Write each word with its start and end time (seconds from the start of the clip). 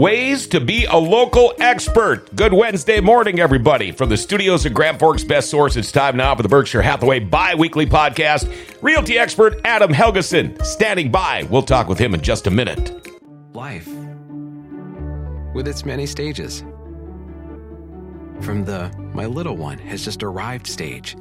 Ways 0.00 0.46
to 0.46 0.60
be 0.60 0.86
a 0.86 0.96
local 0.96 1.52
expert. 1.58 2.34
Good 2.34 2.54
Wednesday 2.54 3.02
morning, 3.02 3.38
everybody. 3.38 3.92
From 3.92 4.08
the 4.08 4.16
studios 4.16 4.64
of 4.64 4.72
Grand 4.72 4.98
Forks 4.98 5.24
Best 5.24 5.50
Source, 5.50 5.76
it's 5.76 5.92
time 5.92 6.16
now 6.16 6.34
for 6.34 6.42
the 6.42 6.48
Berkshire 6.48 6.80
Hathaway 6.80 7.20
bi 7.20 7.54
weekly 7.54 7.84
podcast. 7.84 8.50
Realty 8.80 9.18
expert 9.18 9.60
Adam 9.62 9.92
Helgeson 9.92 10.64
standing 10.64 11.10
by. 11.10 11.46
We'll 11.50 11.60
talk 11.60 11.86
with 11.86 11.98
him 11.98 12.14
in 12.14 12.22
just 12.22 12.46
a 12.46 12.50
minute. 12.50 13.12
Life, 13.52 13.88
with 15.52 15.68
its 15.68 15.84
many 15.84 16.06
stages. 16.06 16.60
From 18.40 18.64
the 18.64 18.90
my 19.12 19.26
little 19.26 19.58
one 19.58 19.76
has 19.80 20.02
just 20.02 20.22
arrived 20.22 20.66
stage 20.66 21.14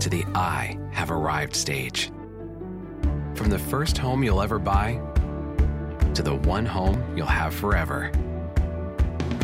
to 0.00 0.10
the 0.10 0.26
I 0.34 0.78
have 0.92 1.10
arrived 1.10 1.56
stage. 1.56 2.08
From 3.34 3.48
the 3.48 3.58
first 3.58 3.96
home 3.96 4.22
you'll 4.22 4.42
ever 4.42 4.58
buy 4.58 5.00
to 6.18 6.22
the 6.24 6.34
one 6.34 6.66
home 6.66 7.00
you'll 7.16 7.26
have 7.26 7.54
forever. 7.54 8.10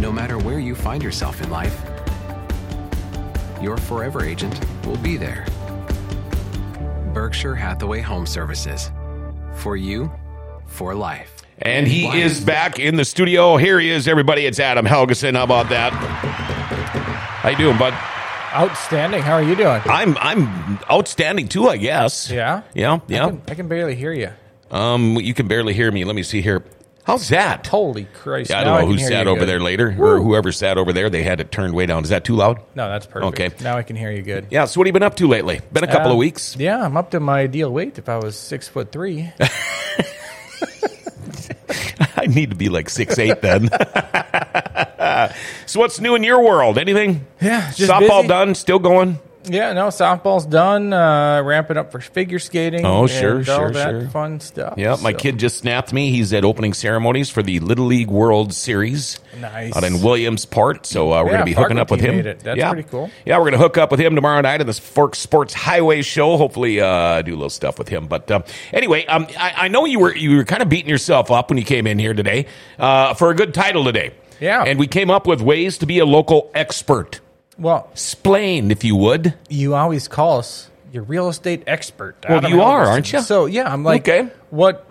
No 0.00 0.11
matter 0.11 0.39
where 0.39 0.58
you 0.58 0.75
find 0.75 1.05
yourself 1.05 1.41
in 1.41 1.48
life, 1.48 1.80
your 3.62 3.77
forever 3.77 4.25
agent 4.25 4.58
will 4.84 4.97
be 4.97 5.17
there. 5.17 5.47
Berkshire 7.12 7.55
Hathaway 7.55 8.00
Home 8.00 8.27
Services. 8.27 8.91
For 9.55 9.77
you, 9.77 10.11
for 10.67 10.97
life. 10.97 11.45
And 11.58 11.86
he 11.86 12.06
Life. 12.08 12.17
is 12.17 12.41
back 12.41 12.80
in 12.80 12.97
the 12.97 13.05
studio. 13.05 13.56
Here 13.56 13.78
he 13.78 13.89
is, 13.89 14.08
everybody. 14.08 14.45
It's 14.45 14.58
Adam 14.58 14.84
Helgeson. 14.84 15.36
How 15.36 15.45
about 15.45 15.69
that? 15.69 15.92
How 15.92 17.50
you 17.50 17.56
doing, 17.56 17.78
bud? 17.78 17.95
Outstanding. 18.52 19.22
How 19.22 19.34
are 19.34 19.45
you 19.45 19.55
doing? 19.55 19.80
I'm 19.84 20.17
I'm 20.19 20.80
outstanding 20.91 21.47
too, 21.47 21.69
I 21.69 21.77
guess. 21.77 22.28
Yeah? 22.28 22.62
Yeah, 22.75 22.95
I 22.95 23.00
yeah. 23.06 23.27
can, 23.28 23.42
I 23.47 23.55
can 23.55 23.69
barely 23.69 23.95
hear 23.95 24.12
you. 24.12 24.30
Um, 24.75 25.17
you 25.20 25.33
can 25.34 25.47
barely 25.47 25.72
hear 25.72 25.91
me. 25.92 26.05
Let 26.05 26.17
me 26.17 26.22
see 26.25 26.42
here. 26.42 26.64
How's 27.05 27.28
that? 27.28 27.67
Holy 27.67 28.06
Christ. 28.06 28.50
Yeah, 28.50 28.61
I 28.61 28.64
don't 28.64 28.75
know 28.75 28.80
can 28.80 28.89
who 28.89 28.94
hear 28.97 29.08
sat 29.08 29.27
you 29.27 29.30
over 29.30 29.41
good. 29.41 29.48
there 29.48 29.61
later, 29.61 29.94
or 29.98 30.20
whoever 30.20 30.50
sat 30.50 30.78
over 30.78 30.92
there. 30.92 31.11
They 31.11 31.22
had 31.22 31.39
it 31.39 31.53
turned 31.53 31.75
way 31.75 31.84
down. 31.86 32.03
Is 32.03 32.08
that 32.08 32.25
too 32.25 32.34
loud? 32.34 32.61
No, 32.75 32.89
that's 32.89 33.06
perfect. 33.06 33.41
Okay. 33.41 33.62
Now 33.62 33.77
I 33.77 33.83
can 33.83 33.95
hear 33.95 34.11
you 34.11 34.22
good. 34.22 34.47
Yeah. 34.50 34.64
So 34.64 34.80
what 34.80 34.86
have 34.86 34.89
you 34.89 34.95
been 34.95 35.02
up 35.02 35.14
to 35.17 35.28
lately? 35.28 35.61
Been 35.72 35.84
a 35.84 35.86
couple 35.86 36.11
of 36.11 36.17
weeks. 36.17 36.56
Yeah, 36.58 36.83
I'm 36.83 36.97
up 36.97 37.11
to 37.12 37.20
my 37.20 37.41
ideal 37.41 37.70
weight 37.70 37.98
if 37.98 38.08
I 38.08 38.17
was 38.17 38.36
six 38.36 38.67
foot 38.67 38.91
three. 38.91 39.30
I 42.17 42.27
need 42.27 42.50
to 42.50 42.56
be 42.56 42.70
like 42.70 42.89
six 42.89 43.19
eight 43.19 43.42
then. 43.42 43.69
so 45.67 45.78
what's 45.80 46.00
new 46.00 46.14
in 46.14 46.25
your 46.25 46.42
world? 46.42 46.78
Anything? 46.78 47.27
Yeah, 47.41 47.70
just 47.72 47.91
Softball 47.91 48.22
busy. 48.22 48.28
done? 48.28 48.55
Still 48.55 48.78
going? 48.78 49.19
Yeah, 49.47 49.73
no, 49.73 49.89
softball's 49.89 50.47
done. 50.47 50.92
Uh, 50.92 51.42
ramping 51.45 51.77
up 51.77 51.92
for 51.92 52.00
figure 52.00 52.39
skating. 52.39 52.85
Oh, 52.86 53.07
sure, 53.07 53.39
all 53.39 53.42
sure, 53.45 53.70
that 53.73 53.91
sure. 53.91 54.08
Fun 54.08 54.41
stuff. 54.41 54.74
Yeah, 54.77 54.96
my 55.02 55.13
So, 55.13 55.18
kid 55.18 55.39
just 55.39 55.58
snapped 55.58 55.92
me. 55.92 56.11
He's 56.11 56.33
at 56.33 56.45
opening 56.45 56.73
ceremonies 56.73 57.30
for 57.30 57.42
the 57.42 57.61
Little 57.61 57.86
League 57.86 58.08
World 58.11 58.52
Series. 58.55 59.18
Nice. 59.41 59.77
Out 59.77 59.85
in 59.85 60.01
Williamsport. 60.02 60.86
So 60.86 61.13
uh, 61.13 61.23
we're 61.23 61.30
Yeah, 61.30 61.30
going 61.33 61.39
to 61.41 61.45
be 61.45 61.52
hooking 61.52 61.79
up 61.79 61.91
with 61.91 62.01
him. 62.01 62.23
That's 62.23 62.57
yeah. 62.58 62.73
pretty 62.73 62.89
cool. 62.89 63.11
Yeah, 63.27 63.36
we're 63.39 63.45
going 63.51 63.52
to 63.55 63.58
hook 63.58 63.77
up 63.79 63.91
with 63.91 64.01
him 64.01 64.14
tomorrow 64.14 64.41
night 64.41 64.61
in 64.61 64.67
the 64.67 64.73
Fork 64.73 65.14
Sports 65.14 65.52
Highway 65.55 66.02
Show. 66.02 66.36
Hopefully, 66.36 66.80
uh, 66.80 67.23
do 67.23 67.33
a 67.33 67.36
little 67.36 67.51
stuff 67.51 67.79
with 67.79 67.89
him. 67.89 68.07
But 68.07 68.30
uh, 68.30 68.42
anyway, 68.73 69.05
um, 69.07 69.27
I, 69.39 69.55
I 69.57 69.68
know 69.68 69.85
you 69.85 69.98
were 69.98 70.14
you 70.14 70.36
were 70.36 70.45
kind 70.45 70.63
of 70.63 70.68
beating 70.68 70.89
yourself 70.89 71.30
up 71.30 71.51
when 71.51 71.58
you 71.58 71.64
came 71.64 71.86
in 71.86 71.98
here 71.98 72.14
today 72.14 72.47
uh, 72.79 73.14
for 73.14 73.30
a 73.30 73.35
good 73.35 73.52
title 73.52 73.85
today. 73.85 74.13
Yeah. 74.41 74.63
And 74.64 74.79
we 74.79 74.86
came 74.86 75.11
up 75.11 75.27
with 75.27 75.41
ways 75.41 75.79
to 75.79 75.86
be 75.86 75.98
a 76.01 76.05
local 76.07 76.51
expert. 76.55 77.20
Well, 77.59 77.89
Explain, 77.92 78.70
if 78.70 78.85
you 78.85 78.97
would. 78.97 79.35
you 79.48 79.75
always 79.75 80.09
call 80.09 80.39
us 80.39 80.70
your 80.92 81.03
real 81.05 81.29
estate 81.29 81.63
expert. 81.67 82.17
Well, 82.29 82.48
you 82.48 82.63
are, 82.63 82.85
aren't 82.87 83.13
you? 83.13 83.20
So 83.20 83.47
yeah, 83.47 83.73
I'm 83.73 83.85
like, 83.85 84.09
Okay. 84.09 84.29
what 84.51 84.91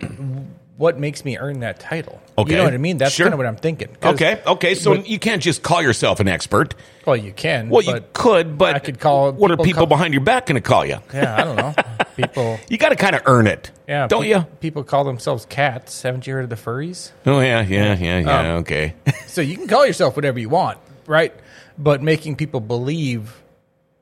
what 0.76 0.98
makes 0.98 1.24
me 1.24 1.38
earn 1.38 1.60
that 1.60 1.78
title? 1.78 2.20
Okay. 2.36 2.50
You 2.50 2.56
know 2.58 2.64
what 2.64 2.74
I 2.74 2.78
mean? 2.78 2.96
That's 2.98 3.14
Sure. 3.14 3.26
kind 3.26 3.34
of 3.34 3.38
what 3.38 3.46
I'm 3.46 3.54
thinking. 3.56 3.88
'Cause- 4.00 4.14
Okay, 4.14 4.40
okay. 4.44 4.74
So 4.74 4.94
you 4.94 5.20
can't 5.20 5.40
just 5.40 5.62
call 5.62 5.80
yourself 5.80 6.18
an 6.18 6.26
expert. 6.26 6.74
Well, 7.06 7.16
you 7.16 7.30
can. 7.32 7.68
Well, 7.68 7.82
you 7.82 7.92
but 7.92 8.12
could, 8.12 8.58
but 8.58 8.74
I 8.74 8.78
could 8.80 8.98
call. 8.98 9.30
What 9.32 9.50
are 9.52 9.56
people 9.56 9.80
call- 9.82 9.86
behind 9.86 10.12
your 10.14 10.22
back 10.22 10.46
going 10.46 10.56
to 10.60 10.60
call 10.68 10.84
you? 10.84 10.98
Yeah, 11.12 11.36
I 11.36 11.44
don't 11.44 11.56
know. 11.56 11.74
People. 12.16 12.58
You 12.68 12.78
got 12.78 12.90
to 12.90 12.96
kind 12.96 13.16
of 13.16 13.22
earn 13.26 13.46
it, 13.48 13.72
Yeah, 13.88 14.06
don't 14.06 14.22
pe- 14.22 14.28
you? 14.28 14.46
People 14.60 14.84
call 14.84 15.02
themselves 15.04 15.46
cats. 15.46 16.02
Haven't 16.02 16.26
you 16.28 16.34
heard 16.34 16.44
of 16.44 16.50
the 16.50 16.56
furries? 16.56 17.10
Oh 17.26 17.40
yeah, 17.40 17.60
yeah, 17.62 17.96
yeah, 17.98 18.18
yeah. 18.20 18.38
Um, 18.40 18.46
okay. 18.58 18.94
So 19.26 19.40
you 19.40 19.56
can 19.56 19.66
call 19.66 19.84
yourself 19.84 20.14
whatever 20.14 20.38
you 20.38 20.48
want, 20.48 20.78
right? 21.06 21.34
But 21.78 22.02
making 22.02 22.36
people 22.36 22.60
believe 22.60 23.42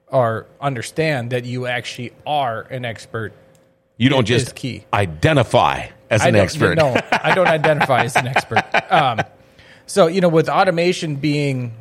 or 0.09 0.47
understand 0.61 1.31
that 1.31 1.45
you 1.45 1.67
actually 1.67 2.13
are 2.27 2.63
an 2.63 2.85
expert. 2.85 3.33
You 3.97 4.09
don't 4.11 4.27
just 4.27 4.55
key. 4.55 4.85
identify 4.93 5.87
as 6.11 6.23
I 6.23 6.29
an 6.29 6.37
expert. 6.37 6.77
No, 6.77 6.95
I 7.13 7.35
don't 7.35 7.47
identify 7.49 8.05
as 8.05 8.17
an 8.17 8.27
expert. 8.29 8.65
Um, 8.91 9.21
so 9.87 10.07
you 10.07 10.21
know, 10.21 10.29
with 10.29 10.49
automation 10.51 11.17
being 11.17 11.73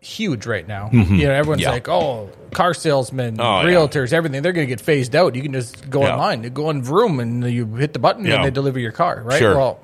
huge 0.00 0.44
right 0.46 0.66
now, 0.66 0.90
you 0.92 0.98
know, 1.26 1.32
everyone's 1.32 1.60
Mm-hmm. 1.62 1.68
Yeah. 1.68 1.70
like, 1.70 1.88
"Oh, 1.88 2.28
car 2.52 2.74
salesmen, 2.74 3.36
Oh, 3.40 3.60
yeah. 3.62 3.68
realtors, 3.68 4.12
everything. 4.12 4.42
They're 4.42 4.52
going 4.52 4.66
to 4.66 4.70
get 4.72 4.80
phased 4.80 5.14
out. 5.16 5.34
You 5.34 5.42
can 5.42 5.52
just 5.52 5.88
go 5.88 6.02
Yeah. 6.02 6.12
online, 6.14 6.42
you 6.42 6.50
go 6.50 6.66
on 6.68 6.82
Vroom, 6.82 7.20
and 7.20 7.44
you 7.50 7.64
hit 7.76 7.92
the 7.94 7.98
button, 7.98 8.26
Yeah. 8.26 8.36
and 8.36 8.44
they 8.44 8.50
deliver 8.50 8.78
your 8.78 8.92
car. 8.92 9.22
Right? 9.24 9.38
Sure. 9.38 9.56
Well, 9.56 9.80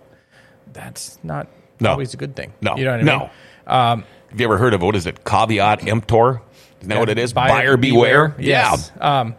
that's 0.73 1.19
not 1.23 1.47
No. 1.81 1.91
always 1.93 2.13
a 2.15 2.17
good 2.19 2.35
thing. 2.37 2.53
No, 2.61 2.77
you 2.77 2.85
know 2.85 2.91
what 2.93 3.01
I 3.01 3.03
no. 3.05 3.19
mean? 3.19 3.31
Um, 3.67 4.05
Have 4.31 4.41
you 4.41 4.47
ever 4.47 4.59
heard 4.59 4.75
of 4.75 4.83
what 4.83 4.95
is 4.97 5.07
it? 5.07 5.25
Caveat 5.25 5.87
emptor. 5.89 6.41
Isn't 6.81 6.89
that 6.91 6.99
what 6.99 7.09
it 7.09 7.19
is? 7.19 7.33
Buyer, 7.33 7.49
Buyer, 7.49 7.77
beware. 7.77 8.35
Yes. 8.39 8.93
Um, 9.01 9.35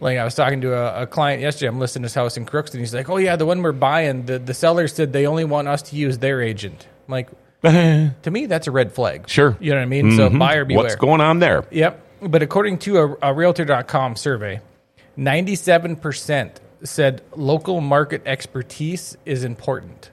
like 0.00 0.18
I 0.18 0.24
was 0.24 0.34
talking 0.34 0.60
to 0.62 0.74
a, 0.74 1.02
a 1.02 1.06
client 1.06 1.40
yesterday. 1.42 1.68
I'm 1.68 1.78
listing 1.78 2.02
his 2.02 2.14
house 2.14 2.36
in 2.36 2.44
Crookston. 2.46 2.72
and 2.74 2.80
he's 2.80 2.94
like, 2.94 3.08
"Oh 3.08 3.16
yeah, 3.16 3.36
the 3.36 3.46
one 3.46 3.62
we're 3.62 3.72
buying. 3.72 4.26
The 4.26 4.38
the 4.38 4.54
seller 4.54 4.86
said 4.86 5.12
they 5.12 5.26
only 5.26 5.44
want 5.44 5.66
us 5.68 5.82
to 5.82 5.96
use 5.96 6.18
their 6.18 6.40
agent." 6.42 6.86
I'm 7.08 7.12
like, 7.12 7.28
to 7.62 8.30
me, 8.30 8.46
that's 8.46 8.66
a 8.66 8.70
red 8.70 8.92
flag. 8.92 9.28
Sure. 9.28 9.56
You 9.60 9.70
know 9.70 9.76
what 9.78 9.82
I 9.82 9.86
mean? 9.86 10.16
So 10.16 10.28
Mhm. 10.28 10.38
buyer 10.38 10.64
beware. 10.64 10.84
What's 10.84 10.96
going 10.96 11.20
on 11.22 11.38
there? 11.38 11.64
Yep. 11.70 12.00
But 12.22 12.42
according 12.42 12.78
to 12.80 12.98
a, 12.98 13.30
a 13.30 13.34
Realtor.com 13.34 14.16
survey, 14.16 14.60
97% 15.18 16.50
said 16.82 17.22
local 17.34 17.80
market 17.80 18.22
expertise 18.26 19.16
is 19.24 19.44
important, 19.44 20.10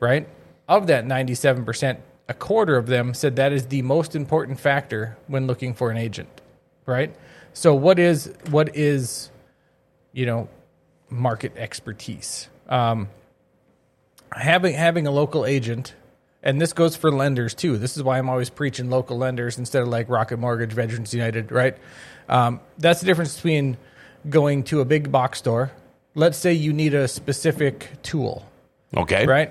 right? 0.00 0.28
Of 0.68 0.88
that 0.88 1.04
97%, 1.06 1.98
a 2.28 2.34
quarter 2.34 2.76
of 2.76 2.86
them 2.86 3.14
said 3.14 3.36
that 3.36 3.52
is 3.52 3.66
the 3.66 3.82
most 3.82 4.14
important 4.14 4.60
factor 4.60 5.16
when 5.26 5.46
looking 5.46 5.74
for 5.74 5.90
an 5.90 5.96
agent, 5.96 6.28
right? 6.86 7.14
So 7.54 7.74
what 7.74 7.98
is 7.98 8.32
what 8.50 8.76
is 8.76 9.30
you 10.12 10.26
know 10.26 10.48
market 11.10 11.52
expertise? 11.56 12.48
Um, 12.68 13.08
having 14.32 14.74
having 14.74 15.06
a 15.06 15.10
local 15.10 15.46
agent 15.46 15.94
and 16.42 16.60
this 16.60 16.72
goes 16.74 16.94
for 16.94 17.10
lenders 17.10 17.54
too 17.54 17.78
this 17.78 17.96
is 17.96 18.02
why 18.02 18.18
i'm 18.18 18.28
always 18.28 18.50
preaching 18.50 18.90
local 18.90 19.16
lenders 19.16 19.56
instead 19.56 19.80
of 19.80 19.88
like 19.88 20.06
rocket 20.10 20.36
mortgage 20.38 20.72
veterans 20.72 21.14
united 21.14 21.50
right 21.50 21.78
um, 22.28 22.60
that's 22.76 23.00
the 23.00 23.06
difference 23.06 23.34
between 23.36 23.78
going 24.28 24.62
to 24.62 24.80
a 24.82 24.84
big 24.84 25.10
box 25.10 25.38
store 25.38 25.72
let's 26.14 26.36
say 26.36 26.52
you 26.52 26.74
need 26.74 26.92
a 26.92 27.08
specific 27.08 27.88
tool 28.02 28.44
Okay. 28.94 29.26
right 29.26 29.50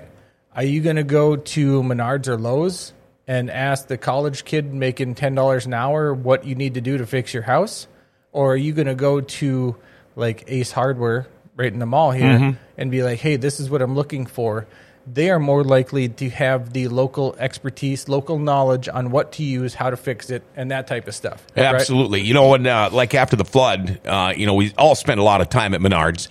are 0.58 0.64
you 0.64 0.80
going 0.80 0.96
to 0.96 1.04
go 1.04 1.36
to 1.36 1.82
menards 1.84 2.26
or 2.26 2.36
lowes 2.36 2.92
and 3.28 3.48
ask 3.48 3.86
the 3.86 3.96
college 3.96 4.44
kid 4.44 4.74
making 4.74 5.14
$10 5.14 5.66
an 5.66 5.72
hour 5.72 6.12
what 6.12 6.44
you 6.44 6.56
need 6.56 6.74
to 6.74 6.80
do 6.80 6.98
to 6.98 7.06
fix 7.06 7.32
your 7.32 7.44
house 7.44 7.86
or 8.32 8.54
are 8.54 8.56
you 8.56 8.72
going 8.72 8.88
to 8.88 8.96
go 8.96 9.20
to 9.20 9.76
like 10.16 10.42
ace 10.48 10.72
hardware 10.72 11.28
right 11.54 11.72
in 11.72 11.78
the 11.78 11.86
mall 11.86 12.10
here 12.10 12.58
and 12.76 12.90
be 12.90 13.04
like 13.04 13.20
hey 13.20 13.36
this 13.36 13.60
is 13.60 13.70
what 13.70 13.80
i'm 13.82 13.94
looking 13.94 14.26
for 14.26 14.66
they 15.06 15.30
are 15.30 15.38
more 15.38 15.62
likely 15.62 16.08
to 16.08 16.28
have 16.28 16.72
the 16.72 16.88
local 16.88 17.36
expertise 17.38 18.08
local 18.08 18.40
knowledge 18.40 18.88
on 18.88 19.12
what 19.12 19.30
to 19.30 19.44
use 19.44 19.74
how 19.74 19.90
to 19.90 19.96
fix 19.96 20.28
it 20.28 20.42
and 20.56 20.72
that 20.72 20.88
type 20.88 21.06
of 21.06 21.14
stuff 21.14 21.46
right? 21.56 21.66
Absolutely. 21.66 22.20
You 22.22 22.34
know, 22.34 22.48
when 22.48 22.66
uh, 22.66 22.90
like 22.92 23.14
after 23.14 23.36
the 23.36 23.44
flood, 23.44 24.00
uh, 24.04 24.34
you 24.36 24.44
know, 24.44 24.54
we 24.54 24.72
all 24.76 24.96
spent 24.96 25.20
a 25.20 25.22
lot 25.22 25.40
of 25.40 25.48
time 25.48 25.72
at 25.72 25.80
Menards. 25.80 26.28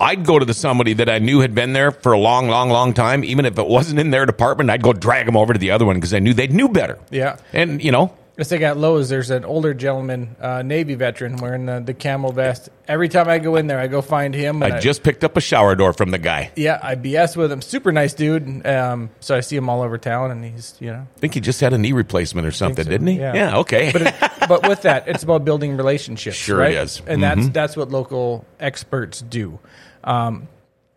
I'd 0.00 0.24
go 0.24 0.38
to 0.38 0.44
the 0.44 0.54
somebody 0.54 0.92
that 0.94 1.08
I 1.08 1.18
knew 1.18 1.40
had 1.40 1.54
been 1.54 1.72
there 1.72 1.90
for 1.90 2.12
a 2.12 2.18
long, 2.18 2.48
long, 2.48 2.70
long 2.70 2.94
time. 2.94 3.24
Even 3.24 3.44
if 3.44 3.58
it 3.58 3.66
wasn't 3.66 3.98
in 3.98 4.10
their 4.10 4.26
department, 4.26 4.70
I'd 4.70 4.82
go 4.82 4.92
drag 4.92 5.26
them 5.26 5.36
over 5.36 5.52
to 5.52 5.58
the 5.58 5.72
other 5.72 5.84
one 5.84 5.96
because 5.96 6.14
I 6.14 6.20
knew 6.20 6.34
they 6.34 6.46
knew 6.46 6.68
better. 6.68 6.98
Yeah. 7.10 7.38
And 7.52 7.82
you 7.82 7.90
know, 7.90 8.12
Let's 8.38 8.50
take 8.50 8.62
out 8.62 8.76
Lowe's. 8.76 9.08
There's 9.08 9.30
an 9.30 9.44
older 9.44 9.74
gentleman, 9.74 10.36
uh, 10.40 10.62
Navy 10.62 10.94
veteran, 10.94 11.38
wearing 11.38 11.66
the, 11.66 11.80
the 11.80 11.92
camel 11.92 12.30
vest. 12.30 12.68
Every 12.86 13.08
time 13.08 13.28
I 13.28 13.40
go 13.40 13.56
in 13.56 13.66
there, 13.66 13.80
I 13.80 13.88
go 13.88 14.00
find 14.00 14.32
him. 14.32 14.62
and 14.62 14.74
I 14.74 14.78
just 14.78 15.02
picked 15.02 15.24
up 15.24 15.36
a 15.36 15.40
shower 15.40 15.74
door 15.74 15.92
from 15.92 16.12
the 16.12 16.18
guy. 16.18 16.52
Yeah, 16.54 16.78
I 16.80 16.94
BS 16.94 17.36
with 17.36 17.50
him. 17.50 17.60
Super 17.60 17.90
nice 17.90 18.14
dude. 18.14 18.64
Um, 18.64 19.10
so 19.18 19.36
I 19.36 19.40
see 19.40 19.56
him 19.56 19.68
all 19.68 19.82
over 19.82 19.98
town, 19.98 20.30
and 20.30 20.44
he's 20.44 20.76
you 20.78 20.92
know. 20.92 21.04
I 21.16 21.18
think 21.18 21.34
he 21.34 21.40
just 21.40 21.60
had 21.60 21.72
a 21.72 21.78
knee 21.78 21.90
replacement 21.90 22.46
or 22.46 22.52
something, 22.52 22.84
so, 22.84 22.90
didn't 22.90 23.08
he? 23.08 23.18
yeah. 23.18 23.56
okay. 23.58 23.90
But 23.92 24.02
it, 24.02 24.14
but 24.48 24.68
with 24.68 24.82
that, 24.82 25.08
it's 25.08 25.24
about 25.24 25.44
building 25.44 25.76
relationships. 25.76 26.36
Sure 26.48 26.58
right? 26.58 26.74
is. 26.76 27.02
and 27.08 27.20
that's 27.20 27.48
that's 27.48 27.76
what 27.76 27.90
local 27.90 28.46
experts 28.60 29.20
do. 29.20 29.58
Um, 30.04 30.48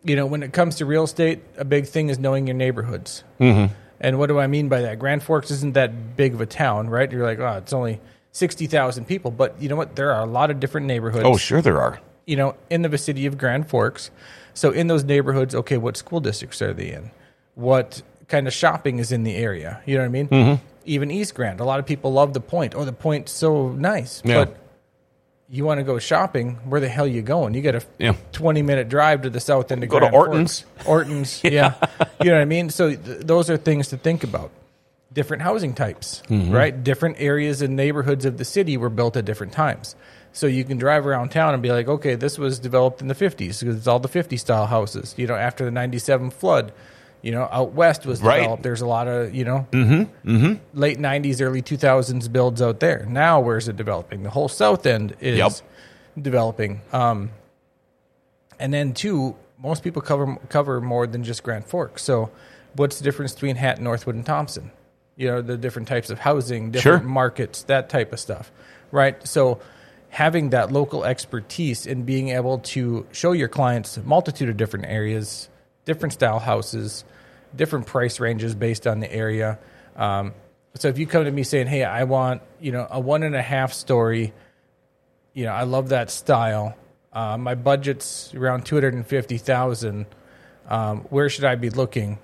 you 0.04 0.16
know, 0.16 0.26
when 0.26 0.44
it 0.44 0.54
comes 0.54 0.78
to 0.78 0.86
real 0.86 1.04
estate, 1.04 1.42
a 1.58 1.66
big 1.66 1.86
thing 1.86 2.10
is 2.10 2.18
knowing 2.18 2.48
your 2.48 2.56
neighborhoods. 2.56 3.24
Mm-hmm. 3.40 3.74
And 4.00 4.18
what 4.18 4.28
do 4.28 4.40
I 4.40 4.48
mean 4.48 4.68
by 4.68 4.82
that? 4.82 4.98
Grand 4.98 5.22
Forks 5.22 5.52
isn't 5.52 5.74
that 5.74 6.16
big 6.18 6.34
of 6.34 6.42
a 6.42 6.46
town, 6.48 6.90
right? 6.90 7.12
You're 7.12 7.24
like, 7.26 7.40
oh, 7.40 7.58
it's 7.58 7.72
only 7.74 8.00
sixty 8.32 8.66
thousand 8.66 9.06
people, 9.06 9.30
but 9.30 9.62
you 9.62 9.70
know 9.70 9.76
what? 9.76 9.96
There 9.96 10.12
are 10.12 10.24
a 10.24 10.26
lot 10.30 10.50
of 10.50 10.60
different 10.60 10.88
neighborhoods. 10.88 11.26
oh, 11.26 11.38
sure 11.38 11.62
there 11.62 11.80
are. 11.80 12.00
you 12.26 12.36
know, 12.36 12.56
in 12.70 12.82
the 12.82 12.90
vicinity 12.90 13.26
of 13.28 13.38
Grand 13.38 13.68
Forks. 13.68 14.10
So 14.54 14.72
in 14.72 14.88
those 14.88 15.04
neighborhoods, 15.04 15.54
okay, 15.54 15.78
what 15.78 15.98
school 15.98 16.20
districts 16.20 16.62
are 16.62 16.74
they 16.74 16.92
in? 16.92 17.12
What 17.56 18.02
kind 18.28 18.48
of 18.48 18.54
shopping 18.54 19.00
is 19.00 19.12
in 19.12 19.24
the 19.24 19.36
area. 19.36 19.82
You 19.86 19.96
know 19.98 20.02
what 20.02 20.06
I 20.06 20.10
mean? 20.10 20.28
Mm-hmm. 20.30 20.66
Even 20.86 21.12
East 21.12 21.36
Grand. 21.36 21.60
A 21.60 21.64
lot 21.64 21.80
of 21.80 21.86
people 21.86 22.12
love 22.12 22.34
the 22.34 22.40
point. 22.42 22.74
Oh, 22.74 22.86
the 22.86 22.94
point's 22.94 23.32
so 23.32 23.70
nice. 23.70 24.22
Yeah. 24.26 24.46
But 24.46 24.58
you 25.54 25.66
want 25.66 25.80
to 25.80 25.84
go 25.84 26.00
shopping, 26.00 26.56
where 26.66 26.80
the 26.80 26.88
hell 26.88 27.06
you 27.06 27.22
going? 27.22 27.54
You 27.54 27.62
got 27.62 27.76
a 27.76 27.84
Yeah. 28.00 28.14
20 28.32 28.62
minute 28.62 28.88
drive 28.88 29.24
to 29.24 29.30
the 29.30 29.42
south 29.42 29.72
end 29.72 29.84
of 29.84 29.90
Go 29.90 30.00
to 30.00 30.10
Orton's. 30.10 30.62
Forks. 30.62 30.88
Orton's, 30.88 31.44
yeah. 31.44 31.74
You 32.22 32.28
know 32.28 32.36
what 32.36 32.42
I 32.42 32.46
mean? 32.46 32.70
So 32.70 32.96
th- 32.96 33.20
those 33.26 33.50
are 33.50 33.58
things 33.58 33.90
to 33.90 33.98
think 33.98 34.24
about. 34.24 34.50
Different 35.14 35.44
housing 35.44 35.74
types, 35.74 36.24
Mm-hmm. 36.30 36.52
right? 36.54 36.84
Different 36.84 37.18
areas 37.20 37.62
and 37.62 37.76
neighborhoods 37.76 38.24
of 38.24 38.38
the 38.38 38.46
city 38.46 38.78
were 38.78 38.90
built 38.90 39.18
at 39.18 39.26
different 39.26 39.52
times. 39.52 39.96
So 40.32 40.48
you 40.48 40.64
can 40.64 40.78
drive 40.78 41.06
around 41.06 41.32
town 41.32 41.54
and 41.54 41.62
be 41.62 41.70
like, 41.70 41.90
okay, 41.90 42.16
this 42.16 42.38
was 42.38 42.58
developed 42.58 43.02
in 43.02 43.10
the 43.10 43.14
50s 43.16 43.60
because 43.60 43.76
it's 43.76 43.88
all 43.88 44.00
the 44.00 44.08
50 44.08 44.38
style 44.38 44.68
houses. 44.68 45.14
You 45.18 45.28
know, 45.28 45.36
after 45.36 45.66
the 45.66 45.72
97 45.72 46.30
flood, 46.32 46.72
you 47.22 47.32
know, 47.32 47.48
out 47.52 47.74
west 47.74 48.06
was 48.06 48.22
Right. 48.22 48.38
developed. 48.40 48.64
There's 48.64 48.82
a 48.82 48.88
lot 48.88 49.08
of, 49.08 49.34
you 49.36 49.46
know, 49.46 49.68
late 50.74 51.00
90s, 51.00 51.42
early 51.42 51.62
2000s 51.62 52.28
builds 52.28 52.62
out 52.62 52.80
there. 52.80 53.06
Now, 53.08 53.40
where's 53.40 53.68
it 53.68 53.78
developing? 53.78 54.24
The 54.24 54.30
whole 54.32 54.48
south 54.48 54.86
end 54.86 55.16
is 55.20 55.38
Yep. 55.38 55.52
developing. 56.22 56.82
Um, 56.92 57.30
and 58.60 58.74
then 58.74 58.94
two, 58.94 59.36
most 59.62 59.84
people 59.84 60.02
cover 60.02 60.38
cover 60.50 60.82
more 60.82 61.06
than 61.08 61.24
just 61.24 61.44
Grand 61.44 61.66
Forks. 61.66 62.04
So, 62.04 62.30
what's 62.76 62.98
the 62.98 63.04
difference 63.04 63.34
between 63.34 63.56
Hatton, 63.58 63.84
Northwood, 63.84 64.16
and 64.16 64.26
Thompson? 64.26 64.72
You 65.16 65.28
know, 65.28 65.42
the 65.42 65.58
different 65.58 65.88
types 65.88 66.10
of 66.10 66.20
housing, 66.20 66.72
different 66.72 67.04
Sure. 67.04 67.10
markets, 67.10 67.64
that 67.64 67.90
type 67.90 68.12
of 68.14 68.20
stuff, 68.20 68.52
right? 68.92 69.16
So, 69.28 69.60
having 70.10 70.50
that 70.50 70.72
local 70.72 71.06
expertise 71.06 71.86
and 71.88 72.06
being 72.06 72.30
able 72.30 72.58
to 72.60 73.06
show 73.12 73.32
your 73.32 73.48
clients 73.48 73.98
a 73.98 74.02
multitude 74.04 74.50
of 74.50 74.58
different 74.58 74.86
areas, 74.88 75.48
different 75.86 76.14
style 76.14 76.40
houses, 76.40 77.04
different 77.56 77.88
price 77.88 78.20
ranges 78.20 78.56
based 78.56 78.88
on 78.88 79.00
the 79.00 79.12
area. 79.12 79.60
Um, 79.96 80.34
so, 80.76 80.88
if 80.88 80.98
you 80.98 81.06
come 81.08 81.26
to 81.26 81.32
me 81.32 81.44
saying, 81.44 81.68
"Hey, 81.68 81.84
I 81.84 82.04
want 82.06 82.42
you 82.60 82.72
know 82.72 82.88
a 82.90 83.00
one 83.00 83.24
and 83.24 83.36
a 83.36 83.42
half 83.42 83.74
story," 83.74 84.34
you 85.34 85.46
know, 85.46 85.52
I 85.52 85.64
love 85.64 85.90
that 85.90 86.10
style. 86.10 86.76
Uh, 87.14 87.38
my 87.38 87.56
budget's 87.56 88.34
around 88.34 88.66
two 88.66 88.76
hundred 88.76 88.94
and 88.94 89.06
fifty 89.06 89.38
thousand. 89.38 90.06
Um, 90.70 91.00
where 91.10 91.28
should 91.30 91.44
I 91.44 91.56
be 91.56 91.70
looking? 91.70 92.20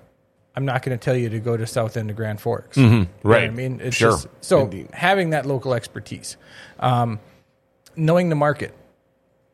I'm 0.55 0.65
not 0.65 0.81
going 0.81 0.97
to 0.97 1.03
tell 1.03 1.15
you 1.15 1.29
to 1.29 1.39
go 1.39 1.55
to 1.57 1.67
South 1.67 1.97
End 1.97 2.09
of 2.09 2.15
Grand 2.15 2.39
Forks. 2.41 2.77
You 2.77 2.89
know 2.89 3.07
right. 3.21 3.43
I 3.43 3.49
mean, 3.51 3.79
it's 3.81 3.95
Sure. 3.97 4.11
just 4.11 4.27
so 4.41 4.61
Indeed. 4.61 4.89
having 4.93 5.31
that 5.31 5.45
local 5.45 5.73
expertise, 5.73 6.35
um, 6.79 7.19
knowing 7.95 8.29
the 8.29 8.35
market, 8.35 8.73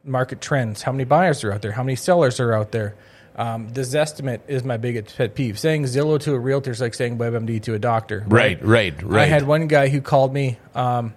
market 0.04 0.40
trends, 0.40 0.82
how 0.84 0.92
many 0.92 1.04
buyers 1.04 1.44
are 1.44 1.52
out 1.52 1.62
there, 1.62 1.72
how 1.72 1.84
many 1.84 1.96
sellers 1.96 2.40
are 2.40 2.54
out 2.54 2.72
there. 2.72 2.94
Um, 3.36 3.70
this 3.70 3.94
Zestimate 3.94 4.42
is 4.48 4.64
my 4.64 4.78
biggest 4.78 5.18
pet 5.18 5.34
peeve. 5.34 5.58
Saying 5.58 5.84
Zillow 5.84 6.20
to 6.22 6.34
a 6.34 6.40
realtor 6.40 6.72
is 6.72 6.82
like 6.82 6.94
saying 6.94 7.18
WebMD 7.18 7.62
to 7.64 7.74
a 7.74 7.80
doctor. 7.80 8.24
Right, 8.28 8.64
right, 8.64 9.02
right. 9.02 9.24
I 9.24 9.26
had 9.26 9.48
one 9.48 9.68
guy 9.68 9.90
who 9.90 10.02
called 10.02 10.34
me, 10.34 10.58
um, 10.76 11.16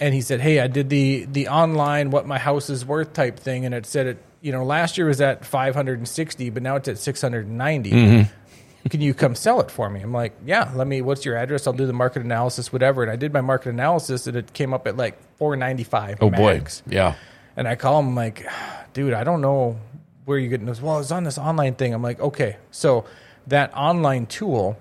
and 0.00 0.14
he 0.14 0.22
said, 0.22 0.40
"Hey, 0.40 0.60
I 0.60 0.66
did 0.66 0.88
the 0.88 1.26
the 1.26 1.48
online 1.48 2.10
what 2.10 2.26
my 2.26 2.38
house 2.38 2.70
is 2.70 2.86
worth 2.86 3.12
type 3.12 3.38
thing, 3.38 3.66
and 3.66 3.74
it 3.74 3.84
said 3.86 4.06
it. 4.06 4.18
You 4.40 4.52
know, 4.52 4.64
last 4.64 4.96
year 4.96 5.08
was 5.08 5.20
at 5.20 5.44
560, 5.44 6.50
but 6.50 6.62
now 6.62 6.76
it's 6.76 6.88
at 6.88 6.98
690. 6.98 7.90
Mm-hmm. 7.90 8.88
Can 8.88 9.00
you 9.00 9.14
come 9.14 9.34
sell 9.34 9.60
it 9.60 9.70
for 9.70 9.90
me?" 9.90 10.00
I'm 10.00 10.12
like, 10.12 10.32
"Yeah, 10.46 10.70
let 10.74 10.86
me. 10.86 11.02
What's 11.02 11.26
your 11.26 11.36
address? 11.36 11.66
I'll 11.66 11.74
do 11.74 11.86
the 11.86 11.92
market 11.92 12.22
analysis, 12.22 12.72
whatever." 12.72 13.02
And 13.02 13.10
I 13.10 13.16
did 13.16 13.34
my 13.34 13.42
market 13.42 13.70
analysis, 13.70 14.26
and 14.26 14.38
it 14.38 14.54
came 14.54 14.72
up 14.72 14.86
at 14.86 14.96
like 14.96 15.18
495. 15.36 16.18
oh 16.22 16.30
boy. 16.30 16.62
Yeah. 16.86 17.14
And 17.58 17.66
I 17.66 17.74
call 17.74 18.00
him 18.00 18.14
like, 18.14 18.46
dude, 18.92 19.14
I 19.14 19.24
don't 19.24 19.40
know 19.40 19.78
where 20.26 20.38
you're 20.38 20.50
getting 20.50 20.66
this. 20.66 20.82
Well, 20.82 20.98
it's 20.98 21.10
on 21.10 21.24
this 21.24 21.38
online 21.38 21.76
thing. 21.76 21.94
I'm 21.94 22.02
like, 22.02 22.20
okay. 22.20 22.58
So 22.70 23.06
that 23.46 23.74
online 23.74 24.26
tool 24.26 24.76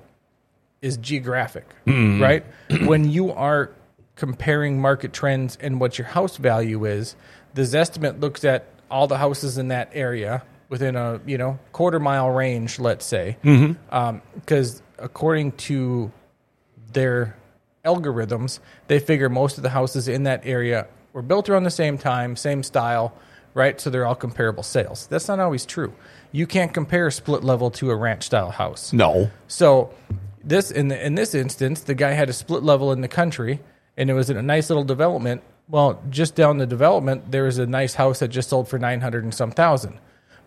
is 0.81 0.97
geographic, 0.97 1.65
hmm. 1.85 2.21
right? 2.21 2.43
when 2.85 3.09
you 3.09 3.31
are 3.31 3.71
comparing 4.15 4.81
market 4.81 5.13
trends 5.13 5.57
and 5.61 5.79
what 5.79 5.97
your 5.97 6.07
house 6.07 6.37
value 6.37 6.83
is, 6.85 7.15
this 7.53 7.73
Zestimate 7.73 8.19
looks 8.19 8.43
at 8.43 8.65
all 8.91 9.07
the 9.07 9.17
houses 9.17 9.57
in 9.57 9.69
that 9.69 9.89
area 9.93 10.43
within 10.67 10.95
a 10.95 11.21
you 11.25 11.37
know 11.37 11.59
quarter 11.71 11.99
mile 11.99 12.29
range, 12.29 12.79
let's 12.79 13.05
say, 13.05 13.37
mm-hmm. 13.43 13.73
um, 13.95 14.21
because 14.33 14.81
according 14.97 15.51
to 15.53 16.11
their 16.91 17.37
algorithms, 17.85 18.59
they 18.87 18.99
figure 18.99 19.29
most 19.29 19.57
of 19.57 19.63
the 19.63 19.69
houses 19.69 20.07
in 20.07 20.23
that 20.23 20.41
area 20.43 20.87
were 21.13 21.21
built 21.21 21.49
around 21.49 21.63
the 21.63 21.71
same 21.71 21.97
time, 21.97 22.35
same 22.35 22.63
style, 22.63 23.13
right? 23.55 23.81
So 23.81 23.89
they're 23.89 24.05
all 24.05 24.13
comparable 24.13 24.61
sales. 24.61 25.07
That's 25.07 25.27
not 25.27 25.39
always 25.39 25.65
true. 25.65 25.93
You 26.31 26.45
can't 26.45 26.71
compare 26.71 27.07
a 27.07 27.11
split 27.11 27.43
level 27.43 27.71
to 27.71 27.89
a 27.89 27.95
ranch 27.95 28.25
style 28.25 28.51
house. 28.51 28.93
No. 28.93 29.31
So 29.47 29.91
this 30.43 30.69
in 30.69 30.89
the, 30.89 31.03
in 31.03 31.15
this 31.15 31.33
instance, 31.33 31.81
the 31.81 31.95
guy 31.95 32.11
had 32.11 32.29
a 32.29 32.33
split 32.33 32.61
level 32.61 32.91
in 32.91 33.01
the 33.01 33.07
country, 33.07 33.61
and 33.97 34.11
it 34.11 34.13
was 34.13 34.29
in 34.29 34.37
a 34.37 34.43
nice 34.43 34.69
little 34.69 34.83
development. 34.83 35.41
Well, 35.67 35.99
just 36.11 36.35
down 36.35 36.59
the 36.59 36.67
development, 36.67 37.31
there 37.31 37.45
was 37.45 37.57
a 37.57 37.65
nice 37.65 37.95
house 37.95 38.19
that 38.19 38.27
just 38.27 38.49
sold 38.49 38.67
for 38.67 38.77
nine 38.77 39.01
hundred 39.01 39.23
and 39.23 39.33
some 39.33 39.49
thousand. 39.49 39.97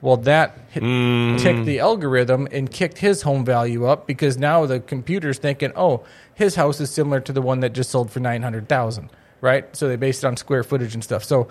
Well, 0.00 0.18
that 0.18 0.56
hit, 0.70 0.84
mm. 0.84 1.40
ticked 1.40 1.64
the 1.64 1.80
algorithm 1.80 2.46
and 2.52 2.70
kicked 2.70 2.98
his 2.98 3.22
home 3.22 3.44
value 3.44 3.86
up 3.86 4.06
because 4.06 4.38
now 4.38 4.64
the 4.64 4.78
computer's 4.78 5.38
thinking, 5.38 5.72
oh, 5.74 6.04
his 6.34 6.54
house 6.54 6.78
is 6.78 6.88
similar 6.90 7.18
to 7.22 7.32
the 7.32 7.42
one 7.42 7.60
that 7.60 7.72
just 7.72 7.90
sold 7.90 8.12
for 8.12 8.20
nine 8.20 8.42
hundred 8.42 8.68
thousand, 8.68 9.10
right? 9.40 9.74
So 9.74 9.88
they 9.88 9.96
based 9.96 10.22
it 10.22 10.28
on 10.28 10.36
square 10.36 10.62
footage 10.62 10.94
and 10.94 11.02
stuff. 11.02 11.24
So 11.24 11.48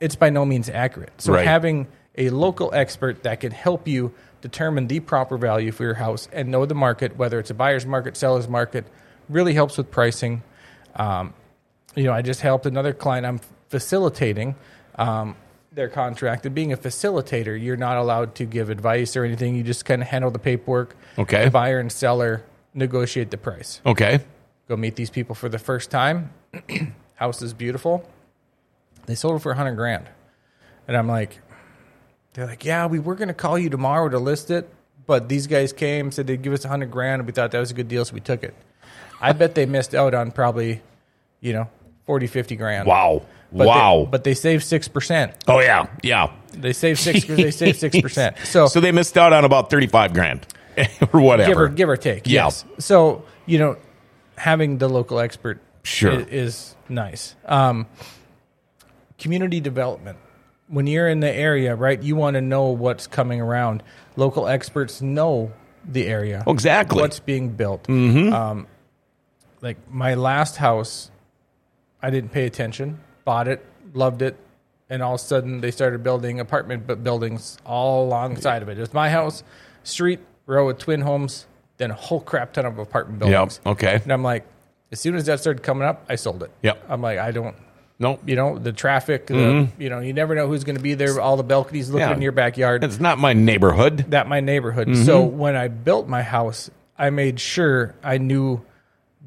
it's 0.00 0.16
by 0.16 0.30
no 0.30 0.44
means 0.44 0.68
accurate. 0.68 1.12
So 1.18 1.32
Right. 1.32 1.46
having 1.46 1.86
a 2.16 2.30
local 2.30 2.70
expert 2.74 3.22
that 3.22 3.40
can 3.40 3.52
help 3.52 3.86
you 3.86 4.12
determine 4.40 4.86
the 4.86 5.00
proper 5.00 5.36
value 5.36 5.72
for 5.72 5.84
your 5.84 5.94
house 5.94 6.28
and 6.32 6.48
know 6.50 6.66
the 6.66 6.74
market, 6.74 7.16
whether 7.16 7.38
it's 7.38 7.50
a 7.50 7.54
buyer's 7.54 7.86
market, 7.86 8.16
seller's 8.16 8.48
market, 8.48 8.86
really 9.28 9.54
helps 9.54 9.76
with 9.76 9.90
pricing. 9.90 10.42
Um, 10.94 11.34
you 11.94 12.04
know, 12.04 12.12
I 12.12 12.22
just 12.22 12.40
helped 12.40 12.66
another 12.66 12.92
client 12.92 13.26
I'm 13.26 13.40
facilitating 13.68 14.54
um, 14.96 15.36
their 15.72 15.88
contract. 15.88 16.46
And 16.46 16.54
being 16.54 16.72
a 16.72 16.76
facilitator, 16.76 17.60
you're 17.60 17.76
not 17.76 17.96
allowed 17.96 18.34
to 18.36 18.44
give 18.44 18.70
advice 18.70 19.16
or 19.16 19.24
anything. 19.24 19.56
You 19.56 19.62
just 19.62 19.84
kind 19.84 20.00
of 20.00 20.08
handle 20.08 20.30
the 20.30 20.38
paperwork. 20.38 20.96
Okay. 21.18 21.46
The 21.46 21.50
buyer 21.50 21.78
and 21.78 21.90
seller 21.90 22.44
negotiate 22.74 23.30
the 23.30 23.38
price. 23.38 23.80
Okay. 23.84 24.20
Go 24.68 24.76
meet 24.76 24.96
these 24.96 25.10
people 25.10 25.34
for 25.34 25.48
the 25.48 25.58
first 25.58 25.90
time. 25.90 26.30
House 27.14 27.42
is 27.42 27.52
beautiful. 27.54 28.08
They 29.06 29.14
sold 29.14 29.36
it 29.36 29.38
for 29.42 29.52
a 29.52 29.56
hundred 29.56 29.76
grand, 29.76 30.06
and 30.88 30.96
I'm 30.96 31.08
like, 31.08 31.38
they're 32.34 32.46
like, 32.46 32.64
yeah, 32.64 32.86
we 32.86 32.98
were 32.98 33.14
going 33.14 33.28
to 33.28 33.34
call 33.34 33.58
you 33.58 33.70
tomorrow 33.70 34.08
to 34.08 34.18
list 34.18 34.50
it, 34.50 34.68
but 35.06 35.28
these 35.28 35.46
guys 35.46 35.72
came 35.72 36.10
said 36.12 36.26
they'd 36.26 36.42
give 36.42 36.52
us 36.52 36.64
a 36.64 36.68
hundred 36.68 36.90
grand, 36.90 37.20
and 37.20 37.26
we 37.26 37.32
thought 37.32 37.50
that 37.52 37.60
was 37.60 37.70
a 37.70 37.74
good 37.74 37.88
deal, 37.88 38.04
so 38.04 38.14
we 38.14 38.20
took 38.20 38.42
it. 38.42 38.54
I 39.20 39.32
bet 39.32 39.54
they 39.54 39.64
missed 39.66 39.94
out 39.94 40.12
on 40.12 40.30
probably, 40.32 40.82
you 41.40 41.52
know, 41.54 41.68
40, 42.06 42.26
50 42.26 42.56
grand. 42.56 42.86
Wow. 42.86 43.22
But 43.52 43.66
wow. 43.68 44.02
They, 44.04 44.10
but 44.10 44.24
they 44.24 44.34
saved 44.34 44.64
six 44.64 44.88
percent. 44.88 45.32
oh 45.48 45.60
yeah. 45.60 45.86
Yeah. 46.02 46.32
They 46.52 46.72
saved 46.72 46.98
six. 46.98 47.24
they 47.24 47.50
saved 47.52 47.78
six 47.80 47.98
percent. 48.00 48.36
So, 48.44 48.66
So 48.66 48.80
they 48.80 48.92
missed 48.92 49.16
out 49.16 49.32
on 49.32 49.44
about 49.44 49.70
35 49.70 50.12
grand 50.12 50.46
or 51.12 51.20
whatever. 51.20 51.48
give 51.48 51.58
or 51.58 51.68
give 51.68 51.88
or 51.88 51.96
take. 51.96 52.26
Yeah. 52.26 52.44
Yes. 52.46 52.64
So 52.80 53.24
you 53.46 53.58
know, 53.58 53.76
having 54.36 54.78
the 54.78 54.88
local 54.88 55.20
expert 55.20 55.60
Sure. 55.84 56.12
i- 56.12 56.26
is, 56.28 56.74
nice. 56.88 57.36
Um, 57.46 57.86
community 59.18 59.60
development. 59.60 60.18
When 60.68 60.86
you're 60.86 61.08
in 61.08 61.20
the 61.20 61.32
area, 61.32 61.74
right, 61.76 62.02
you 62.02 62.16
want 62.16 62.34
to 62.34 62.40
know 62.40 62.70
what's 62.70 63.06
coming 63.06 63.40
around. 63.40 63.82
Local 64.16 64.48
experts 64.48 65.00
know 65.00 65.52
the 65.84 66.06
area. 66.06 66.42
Exactly. 66.46 67.00
What's 67.00 67.20
being 67.20 67.50
built. 67.50 67.84
Mm-hmm. 67.84 68.32
Um, 68.32 68.66
like 69.60 69.76
my 69.90 70.14
last 70.14 70.56
house, 70.56 71.10
I 72.02 72.10
didn't 72.10 72.32
pay 72.32 72.46
attention. 72.46 73.00
Bought 73.24 73.48
it, 73.48 73.64
loved 73.94 74.22
it, 74.22 74.36
and 74.88 75.02
all 75.02 75.14
of 75.14 75.20
a 75.20 75.24
sudden 75.24 75.60
they 75.60 75.70
started 75.70 76.02
building 76.02 76.40
apartment 76.40 77.02
buildings 77.02 77.58
all 77.64 78.06
alongside 78.06 78.62
of 78.62 78.68
it. 78.68 78.78
It 78.78 78.80
was 78.80 78.94
my 78.94 79.10
house, 79.10 79.42
street, 79.82 80.20
row 80.46 80.68
of 80.68 80.78
twin 80.78 81.00
homes, 81.00 81.46
then 81.78 81.90
a 81.90 81.94
whole 81.94 82.20
crap 82.20 82.52
ton 82.52 82.66
of 82.66 82.78
apartment 82.78 83.18
buildings. 83.18 83.60
Yep. 83.64 83.72
Okay. 83.72 84.00
And 84.02 84.12
I'm 84.12 84.22
like, 84.22 84.46
as 84.92 85.00
soon 85.00 85.16
as 85.16 85.26
that 85.26 85.40
started 85.40 85.62
coming 85.62 85.86
up, 85.86 86.04
I 86.08 86.14
sold 86.14 86.42
it. 86.42 86.50
Yep. 86.62 86.84
I'm 86.88 87.02
like, 87.02 87.18
I 87.18 87.32
don't, 87.32 87.56
Nope. 87.98 88.20
you 88.26 88.36
know, 88.36 88.58
the 88.58 88.72
traffic, 88.72 89.26
the, 89.26 89.68
you 89.78 89.88
know, 89.88 90.00
you 90.00 90.12
never 90.12 90.34
know 90.34 90.46
who's 90.48 90.64
going 90.64 90.76
to 90.76 90.82
be 90.82 90.92
there. 90.94 91.18
All 91.20 91.36
the 91.38 91.42
balconies 91.42 91.88
looking 91.88 92.02
Mm-hmm. 92.02 92.10
Yeah. 92.10 92.16
in 92.16 92.22
your 92.22 92.32
backyard. 92.32 92.84
It's 92.84 93.00
not 93.00 93.18
my 93.18 93.32
neighborhood. 93.32 94.06
that 94.10 94.28
my 94.28 94.40
neighborhood. 94.40 94.88
Mm-hmm. 94.88 95.04
So 95.04 95.22
when 95.24 95.56
I 95.56 95.68
built 95.68 96.06
my 96.06 96.22
house, 96.22 96.70
I 96.98 97.08
made 97.10 97.40
sure 97.40 97.94
I 98.02 98.18
knew 98.18 98.60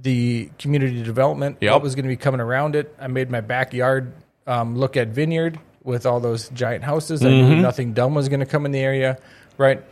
the 0.02 0.50
community 0.60 1.02
development, 1.04 1.58
Yep. 1.62 1.72
what 1.74 1.82
was 1.82 1.96
going 1.96 2.06
to 2.06 2.10
be 2.10 2.16
coming 2.16 2.40
around 2.42 2.76
it. 2.76 2.96
I 3.00 3.08
made 3.08 3.30
my 3.32 3.42
backyard 3.42 4.14
um, 4.48 4.78
look 4.78 4.96
at 4.98 5.10
vineyard 5.10 5.60
with 5.84 6.06
all 6.06 6.20
those 6.20 6.50
giant 6.50 6.84
houses. 6.84 7.22
Mm-hmm. 7.22 7.50
knew 7.50 7.62
nothing 7.62 7.94
dumb 7.94 8.14
was 8.14 8.30
going 8.30 8.40
to 8.42 8.46
come 8.46 8.66
in 8.66 8.72
the 8.72 8.80
area, 8.80 9.18
right? 9.58 9.84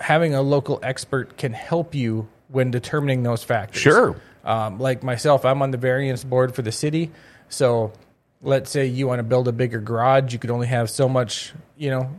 Having 0.00 0.34
a 0.34 0.42
local 0.42 0.80
expert 0.82 1.36
can 1.36 1.52
help 1.52 1.94
you 1.94 2.28
when 2.48 2.70
determining 2.70 3.22
those 3.22 3.44
factors. 3.44 3.80
Sure. 3.82 4.16
Um, 4.44 4.78
like 4.78 5.02
myself, 5.02 5.44
I'm 5.44 5.62
on 5.62 5.70
the 5.70 5.78
variance 5.78 6.24
board 6.24 6.54
for 6.54 6.62
the 6.62 6.72
city. 6.72 7.10
So 7.48 7.92
let's 8.42 8.70
say 8.70 8.86
you 8.86 9.06
want 9.06 9.20
to 9.20 9.24
build 9.24 9.48
a 9.48 9.52
bigger 9.52 9.80
garage, 9.80 10.32
you 10.32 10.38
could 10.38 10.50
only 10.50 10.66
have 10.66 10.90
so 10.90 11.08
much, 11.08 11.52
you 11.76 11.90
know, 11.90 12.10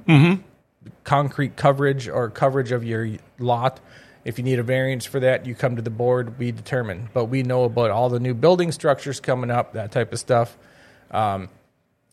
concrete 1.03 1.55
coverage 1.55 2.08
or 2.08 2.29
coverage 2.29 2.72
of 2.72 2.84
your 2.84 3.10
lot. 3.39 3.79
If 4.24 4.39
you 4.39 4.44
need 4.44 4.58
a 4.58 4.63
variance 4.63 5.05
for 5.05 5.20
that, 5.20 5.46
you 5.46 5.53
come 5.53 5.75
to 5.75 5.84
the 5.84 5.91
board. 5.91 6.39
We 6.39 6.51
determine, 6.51 7.10
but 7.13 7.25
we 7.25 7.44
know 7.44 7.63
about 7.63 7.91
all 7.91 8.10
the 8.10 8.20
new 8.20 8.34
building 8.34 8.72
structures 8.72 9.20
coming 9.20 9.51
up, 9.51 9.74
that 9.74 9.91
type 9.91 10.13
of 10.13 10.20
stuff. 10.20 10.58
Um, 11.12 11.50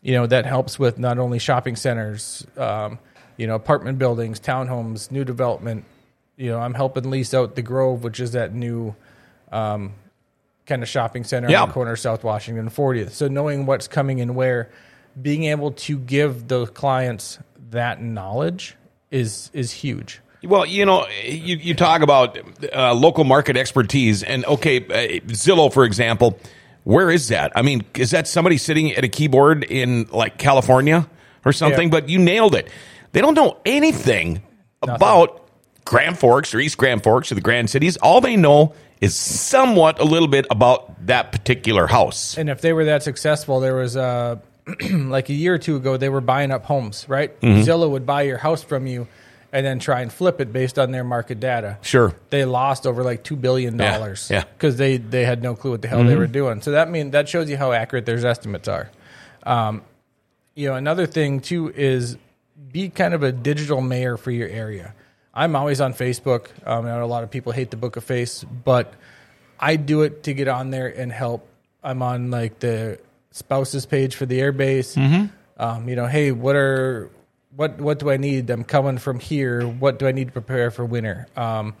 you 0.03 0.13
know 0.13 0.27
that 0.27 0.45
helps 0.45 0.77
with 0.77 0.99
not 0.99 1.17
only 1.17 1.39
shopping 1.39 1.75
centers, 1.75 2.45
um, 2.57 2.99
you 3.37 3.47
know, 3.47 3.55
apartment 3.55 3.97
buildings, 3.97 4.39
townhomes, 4.39 5.09
new 5.09 5.23
development. 5.23 5.85
You 6.35 6.51
know, 6.51 6.59
I'm 6.59 6.73
helping 6.73 7.09
lease 7.09 7.33
out 7.33 7.55
the 7.55 7.61
Grove, 7.61 8.03
which 8.03 8.19
is 8.19 8.33
that 8.33 8.53
new 8.53 8.95
um, 9.51 9.93
kind 10.65 10.81
of 10.81 10.89
shopping 10.89 11.23
center 11.23 11.49
Yeah. 11.49 11.63
on 11.63 11.69
the 11.69 11.73
corner 11.73 11.91
of 11.93 11.99
South 11.99 12.23
Washington 12.23 12.69
40th. 12.69 13.11
So 13.11 13.27
knowing 13.27 13.65
what's 13.65 13.87
coming 13.87 14.21
and 14.21 14.35
where, 14.35 14.69
being 15.21 15.43
able 15.45 15.71
to 15.71 15.97
give 15.99 16.47
the 16.47 16.65
clients 16.67 17.39
that 17.71 18.01
knowledge 18.01 18.75
is 19.11 19.51
is 19.53 19.71
huge. 19.71 20.19
Well, 20.43 20.65
you 20.65 20.85
know, 20.85 21.07
you, 21.23 21.55
you 21.55 21.73
talk 21.73 22.01
about 22.01 22.37
uh, 22.75 22.93
local 22.93 23.23
market 23.23 23.55
expertise, 23.55 24.23
and 24.23 24.43
okay, 24.45 24.77
uh, 24.77 25.19
Zillow, 25.27 25.71
for 25.71 25.85
example, 25.85 26.37
where 26.83 27.09
is 27.09 27.29
that? 27.29 27.53
I 27.55 27.61
mean, 27.61 27.85
is 27.95 28.11
that 28.11 28.27
somebody 28.27 28.57
sitting 28.57 28.91
at 28.93 29.05
a 29.05 29.07
keyboard 29.07 29.63
in 29.63 30.07
like 30.11 30.37
California 30.37 31.07
or 31.45 31.53
something? 31.53 31.87
Yeah. 31.87 31.99
But 31.99 32.09
you 32.09 32.19
nailed 32.19 32.55
it. 32.55 32.69
They 33.13 33.21
don't 33.21 33.35
know 33.35 33.57
anything 33.65 34.41
about 34.81 35.42
Grand 35.85 36.17
Forks 36.17 36.53
or 36.53 36.59
East 36.59 36.77
Grand 36.77 37.03
Forks 37.03 37.31
or 37.31 37.35
the 37.35 37.41
Grand 37.41 37.69
Cities. 37.69 37.97
All 37.97 38.21
they 38.21 38.35
know 38.35 38.73
is 39.01 39.15
somewhat 39.15 39.99
a 39.99 40.05
little 40.05 40.27
bit 40.27 40.45
about 40.49 41.07
that 41.07 41.31
particular 41.31 41.87
house. 41.87 42.37
And 42.37 42.49
if 42.49 42.61
they 42.61 42.71
were 42.73 42.85
that 42.85 43.03
successful, 43.03 43.59
there 43.59 43.75
was 43.75 43.97
uh, 43.97 44.37
like 44.91 45.29
a 45.29 45.33
year 45.33 45.55
or 45.55 45.57
two 45.57 45.75
ago, 45.75 45.97
they 45.97 46.09
were 46.09 46.21
buying 46.21 46.51
up 46.51 46.65
homes, 46.65 47.07
right? 47.09 47.39
Mm-hmm. 47.41 47.69
Zillow 47.69 47.89
would 47.89 48.05
buy 48.05 48.21
your 48.21 48.37
house 48.37 48.63
from 48.63 48.87
you 48.87 49.07
and 49.51 49.65
then 49.65 49.77
try 49.77 50.01
and 50.01 50.11
flip 50.11 50.41
it 50.41 50.51
based 50.51 50.79
on 50.79 50.91
their 50.91 51.03
market 51.03 51.39
data. 51.39 51.77
Sure. 51.81 52.15
They 52.31 52.43
lost 52.43 52.87
over 52.87 53.03
like 53.03 53.23
two 53.23 53.35
billion 53.35 53.77
dollars. 53.77 54.29
Yeah, 54.31 54.37
yeah. 54.37 54.43
Because 54.53 54.77
they, 54.77 54.97
they 54.97 55.25
had 55.25 55.43
no 55.43 55.55
clue 55.55 55.71
what 55.71 55.81
the 55.81 55.87
hell 55.87 56.03
they 56.03 56.15
were 56.15 56.25
doing. 56.27 56.61
So 56.61 56.71
that 56.71 56.89
mean 56.89 57.11
that 57.11 57.29
shows 57.29 57.49
you 57.49 57.57
how 57.57 57.71
accurate 57.71 58.05
their 58.05 58.25
estimates 58.25 58.67
are. 58.67 58.89
Um, 59.43 59.83
you 60.55 60.69
know, 60.69 60.75
another 60.75 61.05
thing 61.05 61.39
too 61.39 61.71
is 61.71 62.17
be 62.71 62.89
kind 62.89 63.13
of 63.13 63.21
a 63.21 63.31
digital 63.31 63.81
mayor 63.81 64.17
for 64.17 64.31
your 64.31 64.47
area. 64.47 64.95
I'm 65.33 65.55
always 65.55 65.81
on 65.81 65.93
Facebook. 65.93 66.47
Um, 66.65 66.85
I 66.85 66.89
know 66.89 67.03
a 67.03 67.05
lot 67.05 67.23
of 67.23 67.31
people 67.31 67.51
hate 67.51 67.71
the 67.71 67.77
Book 67.77 67.95
of 67.95 68.03
Face, 68.03 68.43
but 68.43 68.93
I 69.59 69.77
do 69.77 70.01
it 70.03 70.23
to 70.23 70.33
get 70.33 70.47
on 70.47 70.69
there 70.69 70.87
and 70.87 71.11
help. 71.11 71.47
I'm 71.83 72.01
on 72.01 72.29
like 72.31 72.59
the 72.59 72.99
spouses 73.31 73.85
page 73.85 74.15
for 74.15 74.25
the 74.25 74.39
airbase. 74.39 74.95
Um, 75.57 75.89
you 75.89 75.95
know, 75.95 76.07
hey, 76.07 76.31
what 76.31 76.55
are 76.55 77.09
what 77.55 77.79
what 77.79 77.99
do 77.99 78.09
I 78.09 78.17
need? 78.17 78.49
I'm 78.49 78.63
coming 78.63 78.97
from 78.97 79.19
here. 79.19 79.67
What 79.67 79.99
do 79.99 80.07
I 80.07 80.11
need 80.11 80.27
to 80.27 80.33
prepare 80.33 80.71
for 80.71 80.85
winter? 80.85 81.27
Um, 81.35 81.75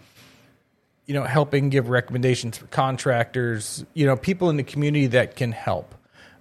you 1.05 1.13
know, 1.13 1.23
helping 1.23 1.69
give 1.69 1.89
recommendations 1.89 2.57
for 2.57 2.65
contractors. 2.67 3.85
You 3.93 4.05
know, 4.05 4.15
people 4.15 4.49
in 4.49 4.57
the 4.57 4.63
community 4.63 5.07
that 5.07 5.35
can 5.35 5.51
help. 5.51 5.93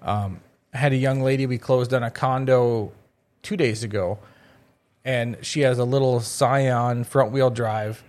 Um, 0.03 0.41
I 0.73 0.79
had 0.79 0.93
a 0.93 0.97
young 0.97 1.23
lady 1.23 1.47
we 1.47 1.59
closed 1.59 1.93
on 1.93 2.03
a 2.03 2.11
condo 2.11 2.93
two 3.43 3.57
days 3.57 3.83
ago, 3.85 4.19
and 5.05 5.37
she 5.43 5.61
has 5.61 5.79
a 5.79 5.85
little 5.85 6.21
Scion 6.21 7.05
front 7.05 7.33
wheel 7.33 7.51
drive 7.51 8.03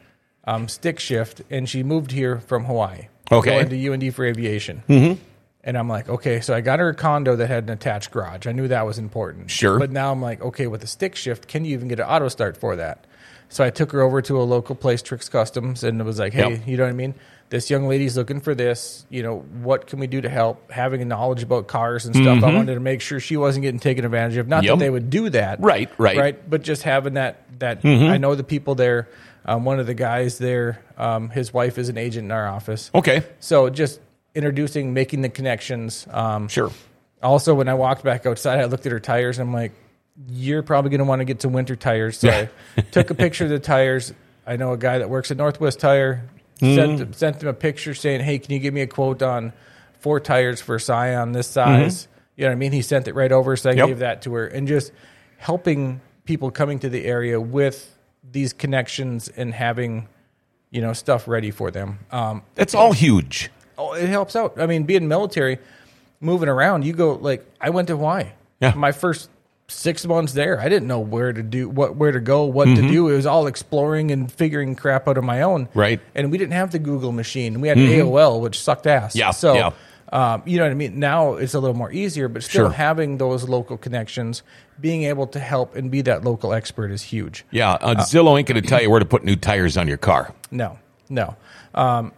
um, 0.45 0.67
stick 0.67 0.99
shift, 0.99 1.41
and 1.49 1.67
she 1.69 1.83
moved 1.83 2.11
here 2.11 2.39
from 2.39 2.65
Hawaii. 2.65 3.07
Okay. 3.31 3.51
going 3.51 3.69
to 3.69 3.89
UND 4.07 4.13
for 4.13 4.25
aviation. 4.25 4.83
Mm-hmm. 4.89 5.21
And 5.65 5.77
I'm 5.77 5.87
like, 5.87 6.09
okay, 6.09 6.41
so 6.41 6.53
I 6.53 6.59
got 6.59 6.79
her 6.79 6.89
a 6.89 6.93
condo 6.93 7.37
that 7.37 7.47
had 7.47 7.63
an 7.63 7.69
attached 7.69 8.11
garage. 8.11 8.45
I 8.47 8.51
knew 8.51 8.67
that 8.67 8.85
was 8.85 8.97
important. 8.99 9.49
Sure. 9.49 9.79
But 9.79 9.91
now 9.91 10.11
I'm 10.11 10.21
like, 10.21 10.41
okay, 10.41 10.67
with 10.67 10.83
a 10.83 10.87
stick 10.87 11.15
shift, 11.15 11.47
can 11.47 11.63
you 11.63 11.73
even 11.73 11.87
get 11.87 11.99
an 12.01 12.05
auto 12.05 12.27
start 12.27 12.57
for 12.57 12.75
that? 12.75 13.05
So 13.47 13.63
I 13.63 13.69
took 13.69 13.91
her 13.93 14.01
over 14.01 14.21
to 14.23 14.41
a 14.41 14.43
local 14.43 14.75
place, 14.75 15.01
Tricks 15.01 15.29
Customs, 15.29 15.83
and 15.83 16.01
it 16.01 16.03
was 16.03 16.19
like, 16.19 16.33
hey, 16.33 16.49
Yep. 16.55 16.67
you 16.67 16.75
know 16.75 16.83
what 16.83 16.89
I 16.89 16.93
mean? 16.93 17.13
This 17.53 17.69
young 17.69 17.87
lady's 17.87 18.17
looking 18.17 18.39
for 18.41 18.55
this. 18.55 19.05
You 19.11 19.21
know, 19.21 19.39
what 19.61 19.85
can 19.85 19.99
we 19.99 20.07
do 20.07 20.21
to 20.21 20.27
help? 20.29 20.71
Having 20.71 21.03
a 21.03 21.05
knowledge 21.05 21.43
about 21.43 21.67
cars 21.67 22.03
and 22.07 22.15
stuff, 22.15 22.43
I 22.43 22.51
wanted 22.51 22.73
to 22.73 22.79
make 22.79 22.99
sure 22.99 23.19
she 23.19 23.37
wasn't 23.37 23.61
getting 23.61 23.79
taken 23.79 24.05
advantage 24.05 24.37
of. 24.37 24.47
Not 24.47 24.63
Mm-hmm. 24.63 24.65
Yep. 24.69 24.79
that 24.79 24.83
they 24.85 24.89
would 24.89 25.09
do 25.11 25.29
that, 25.29 25.59
Right, 25.59 25.87
right. 25.99 26.13
Mm-hmm. 26.15 26.19
right. 26.19 26.49
But 26.49 26.63
just 26.63 26.81
having 26.81 27.13
that 27.13 27.43
that 27.59 27.85
I 27.85 28.17
know 28.17 28.33
the 28.33 28.43
people 28.43 28.73
there. 28.73 29.07
Um, 29.45 29.65
one 29.65 29.79
of 29.79 29.85
the 29.85 29.93
guys 29.93 30.39
there, 30.39 30.81
um, 30.97 31.29
his 31.29 31.53
wife 31.53 31.77
is 31.77 31.89
an 31.89 31.97
agent 31.99 32.25
in 32.25 32.31
our 32.31 32.47
office. 32.47 32.89
Okay, 32.95 33.21
So 33.39 33.69
just 33.69 33.99
introducing, 34.33 34.95
making 34.95 35.21
the 35.21 35.29
connections. 35.29 36.07
Um, 36.09 36.47
sure. 36.47 36.71
also, 37.21 37.53
when 37.53 37.69
I 37.69 37.75
walked 37.75 38.03
back 38.03 38.25
outside, 38.25 38.59
I 38.61 38.65
looked 38.65 38.87
at 38.87 38.91
her 38.91 38.99
tires 38.99 39.37
and 39.37 39.47
I'm 39.47 39.53
like, 39.53 39.73
you're 40.27 40.63
probably 40.63 40.89
going 40.89 40.99
to 40.99 41.05
want 41.05 41.19
to 41.19 41.25
get 41.25 41.39
some 41.39 41.53
winter 41.53 41.75
tires. 41.75 42.17
So 42.17 42.29
I 42.29 42.81
took 42.91 43.11
a 43.11 43.13
picture 43.13 43.43
of 43.43 43.51
the 43.51 43.59
tires. 43.59 44.11
I 44.47 44.55
know 44.55 44.73
a 44.73 44.77
guy 44.77 44.97
that 44.97 45.09
works 45.11 45.29
at 45.29 45.37
Northwest 45.37 45.79
Tire. 45.79 46.23
Sent, 46.59 47.15
sent 47.15 47.41
him 47.41 47.49
a 47.49 47.53
picture 47.53 47.93
saying, 47.93 48.21
hey, 48.21 48.39
can 48.39 48.53
you 48.53 48.59
give 48.59 48.73
me 48.73 48.81
a 48.81 48.87
quote 48.87 49.21
on 49.21 49.51
four 49.99 50.19
tires 50.19 50.61
for 50.61 50.79
Scion 50.79 51.31
this 51.33 51.47
size? 51.47 52.07
You 52.35 52.43
know 52.45 52.49
what 52.49 52.53
I 52.53 52.55
mean? 52.55 52.71
He 52.71 52.81
sent 52.81 53.07
it 53.07 53.15
right 53.15 53.31
over. 53.31 53.55
So 53.55 53.69
I 53.69 53.73
Yep. 53.73 53.87
gave 53.87 53.99
that 53.99 54.21
to 54.23 54.33
her. 54.35 54.47
And 54.47 54.67
just 54.67 54.91
helping 55.37 55.99
people 56.25 56.51
coming 56.51 56.79
to 56.79 56.89
the 56.89 57.05
area 57.05 57.39
with 57.41 57.97
these 58.31 58.53
connections 58.53 59.27
and 59.27 59.53
having, 59.53 60.07
you 60.71 60.81
know, 60.81 60.93
stuff 60.93 61.27
ready 61.27 61.51
for 61.51 61.69
them. 61.69 61.99
Um, 62.11 62.43
That's 62.55 62.73
all 62.73 62.93
huge. 62.93 63.51
Oh, 63.77 63.93
it 63.93 64.07
helps 64.07 64.35
out. 64.35 64.59
I 64.59 64.65
mean, 64.65 64.83
being 64.83 65.07
military, 65.07 65.57
moving 66.21 66.47
around, 66.47 66.85
you 66.85 66.93
go 66.93 67.13
like 67.15 67.45
I 67.59 67.69
went 67.71 67.87
to 67.89 67.97
Hawaii. 67.97 68.27
Yeah. 68.61 68.73
My 68.75 68.91
first 68.93 69.29
six 69.73 70.05
months 70.05 70.33
there, 70.33 70.59
I 70.59 70.69
didn't 70.69 70.87
know 70.87 70.99
where 70.99 71.33
to 71.33 71.43
do 71.43 71.67
what, 71.69 71.95
where 71.95 72.11
to 72.11 72.19
go, 72.19 72.45
what 72.45 72.65
to 72.65 72.75
do. 72.81 73.09
It 73.09 73.15
was 73.15 73.25
all 73.25 73.47
exploring 73.47 74.11
and 74.11 74.31
figuring 74.31 74.75
crap 74.75 75.07
out 75.07 75.17
on 75.17 75.25
my 75.25 75.41
own. 75.41 75.65
Mm-hmm. 75.67 75.79
Right. 75.79 75.99
Mm-hmm. 75.99 76.17
And 76.17 76.31
we 76.31 76.37
didn't 76.37 76.53
have 76.53 76.71
the 76.71 76.79
Google 76.79 77.11
machine. 77.11 77.61
We 77.61 77.67
had 77.67 77.77
AOL, 77.77 78.41
which 78.41 78.59
sucked 78.61 78.87
ass. 78.87 79.15
Yeah, 79.15 79.31
So. 79.31 79.53
yeah. 79.55 79.71
Um, 80.11 80.43
you 80.45 80.57
know 80.59 80.65
what 80.65 80.71
I 80.71 80.75
mean? 80.75 80.99
Now 80.99 81.33
it's 81.33 81.55
a 81.55 81.59
little 81.59 81.75
more 81.75 81.91
easier, 81.91 82.27
but 82.27 82.43
still 82.43 82.65
Sure. 82.67 82.69
having 82.71 83.17
those 83.17 83.49
local 83.49 83.77
connections, 83.79 84.43
being 84.79 85.05
able 85.05 85.25
to 85.25 85.39
help 85.39 85.75
and 85.75 85.89
be 85.89 86.01
that 86.01 86.23
local 86.23 86.53
expert 86.53 86.91
is 86.91 87.01
huge. 87.01 87.43
Yeah, 87.49 87.71
uh, 87.71 87.95
Zillow 87.95 88.37
ain't 88.37 88.47
going 88.47 88.61
to 88.61 88.67
tell 88.67 88.79
you 88.79 88.91
where 88.91 88.99
to 88.99 89.07
put 89.07 89.23
new 89.23 89.35
tires 89.35 89.75
on 89.75 89.87
your 89.87 89.97
car. 89.97 90.31
No, 90.51 90.77
no. 91.09 91.35
Um, 91.73 92.11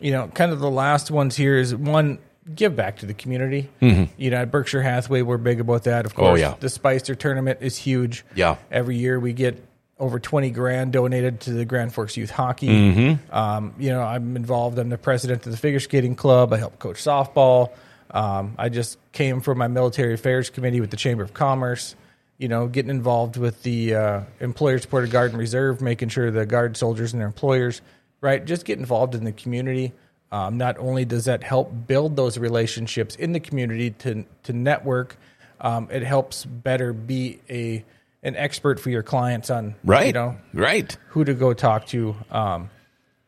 you 0.00 0.10
know, 0.10 0.26
kind 0.34 0.50
of 0.50 0.58
the 0.58 0.70
last 0.70 1.12
ones 1.12 1.36
here 1.36 1.56
is 1.56 1.76
one 1.76 2.18
give 2.54 2.74
back 2.76 2.98
to 2.98 3.06
the 3.06 3.14
community. 3.14 3.68
You 3.80 4.30
know, 4.30 4.36
at 4.38 4.50
Berkshire 4.50 4.82
Hathaway, 4.82 5.22
we're 5.22 5.36
big 5.38 5.60
about 5.60 5.84
that. 5.84 6.06
Of 6.06 6.14
course, 6.14 6.40
Mm-hmm. 6.40 6.46
Oh, 6.46 6.50
yeah. 6.50 6.56
the 6.60 6.68
Spicer 6.68 7.14
tournament 7.14 7.58
is 7.62 7.76
huge. 7.76 8.24
Yeah. 8.34 8.56
every 8.70 8.96
year 8.96 9.18
we 9.20 9.32
get 9.32 9.62
over 9.98 10.20
twenty 10.20 10.50
grand 10.50 10.92
donated 10.92 11.40
to 11.40 11.52
the 11.52 11.64
Grand 11.64 11.92
Forks 11.92 12.16
Youth 12.16 12.30
Hockey. 12.30 12.68
Mm-hmm. 12.68 13.34
Um, 13.34 13.74
you 13.78 13.90
know, 13.90 14.00
I'm 14.02 14.36
involved. 14.36 14.78
I'm 14.78 14.88
the 14.90 14.98
president 14.98 15.44
of 15.46 15.50
the 15.52 15.58
figure 15.58 15.80
skating 15.80 16.14
club. 16.14 16.52
I 16.52 16.58
help 16.58 16.78
coach 16.78 16.98
softball. 17.02 17.70
Um, 18.10 18.54
I 18.56 18.68
just 18.68 18.96
came 19.12 19.40
from 19.40 19.58
my 19.58 19.68
military 19.68 20.14
affairs 20.14 20.50
committee 20.50 20.80
with 20.80 20.90
the 20.90 20.96
Chamber 20.96 21.24
of 21.24 21.34
Commerce. 21.34 21.94
You 22.38 22.46
know, 22.46 22.68
getting 22.68 22.90
involved 22.90 23.36
with 23.36 23.64
the 23.64 23.94
uh, 23.96 24.20
employer 24.38 24.78
supported 24.78 25.10
guard 25.10 25.32
and 25.32 25.38
reserve, 25.40 25.80
making 25.80 26.10
sure 26.10 26.30
the 26.30 26.46
guard 26.46 26.76
soldiers 26.76 27.12
and 27.12 27.20
their 27.20 27.26
employers, 27.26 27.82
right? 28.20 28.44
Just 28.44 28.64
get 28.64 28.78
involved 28.78 29.16
in 29.16 29.24
the 29.24 29.32
community. 29.32 29.92
Um, 30.30 30.58
not 30.58 30.76
only 30.78 31.04
does 31.04 31.24
that 31.24 31.42
help 31.42 31.72
build 31.86 32.16
those 32.16 32.36
relationships 32.38 33.14
in 33.16 33.32
the 33.32 33.40
community 33.40 33.90
to 33.92 34.24
to 34.44 34.52
network, 34.52 35.16
um, 35.60 35.88
it 35.90 36.02
helps 36.02 36.44
better 36.44 36.92
be 36.92 37.40
a 37.48 37.84
an 38.22 38.36
expert 38.36 38.78
for 38.80 38.90
your 38.90 39.02
clients 39.02 39.48
on 39.48 39.74
Right. 39.84 40.06
you 40.08 40.12
know 40.12 40.36
Right. 40.52 40.96
who 41.10 41.24
to 41.24 41.32
go 41.34 41.54
talk 41.54 41.86
to, 41.88 42.14
um, 42.30 42.68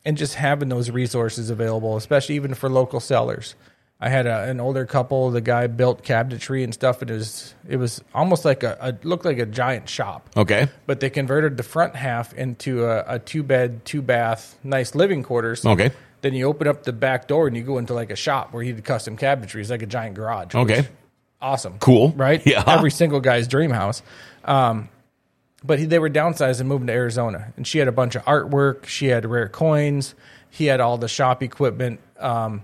and 0.04 0.16
just 0.16 0.34
having 0.34 0.68
those 0.68 0.90
resources 0.90 1.48
available, 1.48 1.96
especially 1.96 2.34
even 2.34 2.54
for 2.54 2.68
local 2.68 3.00
sellers. 3.00 3.54
I 4.02 4.08
had 4.08 4.26
a, 4.26 4.44
an 4.48 4.60
older 4.60 4.86
couple. 4.86 5.30
The 5.30 5.42
guy 5.42 5.66
built 5.66 6.02
cabinetry 6.02 6.64
and 6.64 6.72
stuff. 6.74 7.02
It 7.02 7.10
was 7.10 7.54
it 7.68 7.76
was 7.76 8.02
almost 8.14 8.44
like 8.44 8.62
a, 8.62 8.76
a 8.80 9.06
looked 9.06 9.24
like 9.24 9.38
a 9.38 9.46
giant 9.46 9.88
shop. 9.88 10.28
Okay. 10.36 10.68
But 10.86 11.00
they 11.00 11.08
converted 11.10 11.56
the 11.56 11.62
front 11.62 11.96
half 11.96 12.32
into 12.34 12.84
a, 12.86 13.04
a 13.14 13.18
two 13.18 13.42
bed, 13.42 13.84
two 13.84 14.00
bath, 14.02 14.58
nice 14.64 14.94
living 14.94 15.22
quarters. 15.22 15.64
Okay. 15.64 15.90
Then 16.22 16.34
you 16.34 16.46
open 16.46 16.68
up 16.68 16.82
the 16.82 16.92
back 16.92 17.28
door 17.28 17.46
and 17.46 17.56
you 17.56 17.62
go 17.62 17.78
into 17.78 17.94
like 17.94 18.10
a 18.10 18.16
shop 18.16 18.52
where 18.52 18.62
he 18.62 18.72
did 18.72 18.84
custom 18.84 19.16
cabinetry. 19.16 19.60
It's 19.60 19.70
like 19.70 19.82
a 19.82 19.86
giant 19.86 20.16
garage. 20.16 20.54
Okay. 20.54 20.86
awesome. 21.40 21.78
Cool. 21.78 22.10
Right? 22.10 22.44
Yeah. 22.46 22.62
Every 22.66 22.90
single 22.90 23.20
guy's 23.20 23.48
dream 23.48 23.70
house. 23.70 24.02
Um, 24.44 24.88
but 25.64 25.78
he, 25.78 25.86
they 25.86 25.98
were 25.98 26.10
downsized 26.10 26.60
and 26.60 26.68
moving 26.68 26.86
to 26.86 26.92
Arizona. 26.92 27.52
And 27.56 27.66
she 27.66 27.78
had 27.78 27.88
a 27.88 27.92
bunch 27.92 28.14
of 28.16 28.24
artwork. 28.24 28.86
She 28.86 29.06
had 29.06 29.24
rare 29.26 29.48
coins. 29.48 30.14
He 30.50 30.66
had 30.66 30.80
all 30.80 30.98
the 30.98 31.08
shop 31.08 31.42
equipment. 31.42 32.00
Um, 32.18 32.62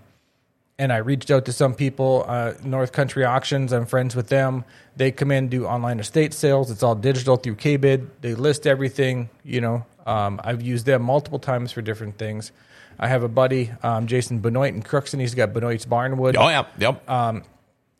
and 0.79 0.93
I 0.93 0.99
reached 0.99 1.31
out 1.31 1.47
to 1.47 1.53
some 1.53 1.75
people, 1.75 2.25
uh, 2.29 2.53
North 2.63 2.93
Country 2.93 3.25
Auctions. 3.25 3.73
I'm 3.73 3.87
friends 3.87 4.15
with 4.15 4.29
them. 4.29 4.65
They 4.95 5.11
come 5.11 5.31
in, 5.31 5.49
do 5.49 5.67
online 5.67 6.01
estate 6.01 6.35
sales. 6.35 6.71
It's 6.71 6.83
all 6.83 6.95
digital 6.95 7.37
through 7.37 7.57
KBID. 7.57 8.07
They 8.21 8.35
list 8.35 8.67
everything. 8.67 9.31
You 9.43 9.63
know, 9.63 9.87
um, 10.05 10.41
I've 10.45 10.61
used 10.61 10.85
them 10.85 11.03
multiple 11.03 11.39
times 11.39 11.73
for 11.73 11.81
different 11.81 12.19
things. 12.19 12.53
I 12.99 13.09
have 13.09 13.23
a 13.23 13.29
buddy, 13.29 13.71
um, 13.83 14.07
Jason 14.07 14.39
Benoit 14.39 14.73
in 14.75 14.83
Crookston. 14.83 15.21
He's 15.21 15.35
got 15.35 15.53
Benoit's 15.53 15.85
Barnwood. 15.87 16.37
Oh, 16.39 16.49
yeah. 16.49 16.65
Yep. 16.79 17.09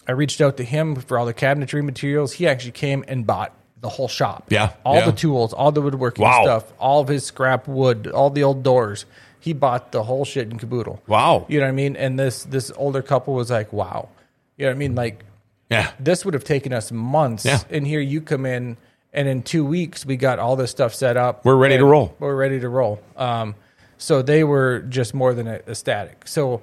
I 0.09 0.13
reached 0.13 0.41
out 0.41 0.57
to 0.59 0.65
him 0.65 0.95
for 0.97 1.19
all 1.19 1.27
the 1.27 1.35
cabinetry 1.35 1.85
materials. 1.85 2.33
He 2.33 2.47
actually 2.47 2.73
came 2.73 3.05
and 3.09 3.27
bought 3.27 3.53
the 3.81 3.89
whole 3.89 4.09
shop. 4.09 4.45
Yeah, 4.51 4.73
all 4.85 4.95
yeah. 4.97 5.07
the 5.07 5.13
tools, 5.13 5.53
all 5.53 5.73
the 5.73 5.83
woodworking 5.83 6.25
Wow. 6.25 6.43
stuff, 6.45 6.73
all 6.79 7.01
of 7.01 7.09
his 7.09 7.25
scrap 7.25 7.67
wood, 7.69 8.07
all 8.07 8.31
the 8.31 8.43
old 8.45 8.63
doors. 8.63 9.05
He 9.41 9.53
bought 9.53 9.93
the 9.93 10.03
whole 10.03 10.25
shit 10.25 10.51
in 10.51 10.59
caboodle. 10.59 11.03
Wow. 11.07 11.45
You 11.49 11.59
know 11.61 11.67
what 11.67 11.71
I 11.71 11.73
mean? 11.73 11.95
And 11.97 12.19
this 12.19 12.45
this 12.45 12.73
older 12.77 13.03
couple 13.03 13.35
was 13.35 13.51
like, 13.51 13.73
"Wow." 13.73 14.09
You 14.57 14.65
know 14.65 14.71
what 14.71 14.77
I 14.77 14.79
mean? 14.79 14.95
Like 14.95 15.25
Yeah. 15.71 15.91
this 16.01 16.25
would 16.25 16.35
have 16.35 16.43
taken 16.45 16.73
us 16.73 16.91
months. 16.91 17.45
Yeah. 17.45 17.59
And 17.71 17.87
here 17.87 18.01
you 18.01 18.21
come 18.23 18.47
in, 18.47 18.77
and 19.13 19.29
in 19.29 19.43
two 19.43 19.65
weeks 19.65 20.07
we 20.07 20.17
got 20.17 20.39
all 20.39 20.57
this 20.57 20.71
stuff 20.71 20.95
set 20.95 21.17
up. 21.17 21.45
We're 21.45 21.55
ready 21.57 21.77
to 21.77 21.85
roll. 21.85 22.15
We're 22.19 22.35
ready 22.35 22.59
to 22.61 22.69
roll. 22.69 23.01
Um, 23.17 23.55
so 23.99 24.23
they 24.23 24.45
were 24.45 24.81
just 24.81 25.15
more 25.15 25.35
than 25.35 25.47
ecstatic. 25.47 26.27
So 26.29 26.63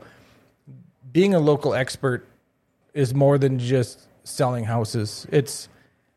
being 1.11 1.33
a 1.33 1.39
local 1.39 1.73
expert 1.73 2.27
is 2.93 3.13
more 3.13 3.37
than 3.37 3.59
just 3.59 3.99
selling 4.23 4.65
houses. 4.65 5.27
It's 5.31 5.67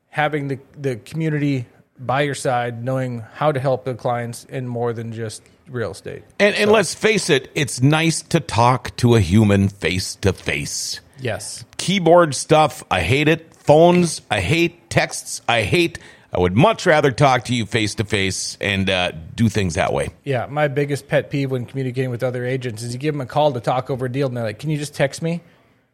having 0.09 0.49
the 0.49 0.59
the 0.77 0.97
community 0.97 1.67
by 1.99 2.23
your 2.23 2.35
side, 2.35 2.85
knowing 2.85 3.21
how 3.35 3.53
to 3.53 3.61
help 3.61 3.85
the 3.85 3.95
clients, 3.95 4.45
in 4.45 4.69
more 4.69 4.93
than 4.93 5.13
just 5.13 5.43
real 5.69 5.93
estate. 5.93 6.23
And, 6.39 6.55
and 6.55 6.71
let's 6.71 6.95
face 6.95 7.31
it, 7.31 7.51
it's 7.55 7.81
nice 7.81 8.23
to 8.23 8.41
talk 8.41 8.95
to 8.97 9.15
a 9.15 9.21
human 9.21 9.69
face 9.69 10.17
to 10.17 10.33
face. 10.33 11.01
Yes. 11.21 11.65
Keyboard 11.79 12.35
stuff, 12.35 12.85
I 12.91 13.01
hate 13.01 13.29
it. 13.29 13.55
Phones, 13.55 14.23
I 14.31 14.41
hate. 14.41 14.91
Texts, 14.91 15.43
I 15.49 15.63
hate. 15.63 15.99
I 16.37 16.41
would 16.41 16.55
much 16.57 16.85
rather 16.85 17.11
talk 17.11 17.45
to 17.45 17.55
you 17.55 17.65
face 17.65 17.95
to 17.95 18.05
face 18.05 18.59
and 18.61 18.91
uh, 18.91 19.13
do 19.35 19.49
things 19.49 19.75
that 19.75 19.93
way. 19.95 20.11
Yeah, 20.23 20.47
my 20.51 20.69
biggest 20.69 21.09
pet 21.09 21.31
peeve 21.31 21.51
when 21.51 21.65
communicating 21.65 22.11
with 22.11 22.23
other 22.23 22.45
agents 22.45 22.83
is 22.83 22.93
you 22.93 22.99
give 22.99 23.15
them 23.15 23.23
a 23.23 23.27
call 23.27 23.53
to 23.55 23.61
talk 23.61 23.89
over 23.89 24.07
a 24.07 24.13
deal, 24.13 24.27
and 24.29 24.37
they're 24.37 24.45
like, 24.45 24.59
"Can 24.59 24.69
you 24.71 24.77
just 24.77 24.95
text 24.95 25.23
me?" 25.23 25.41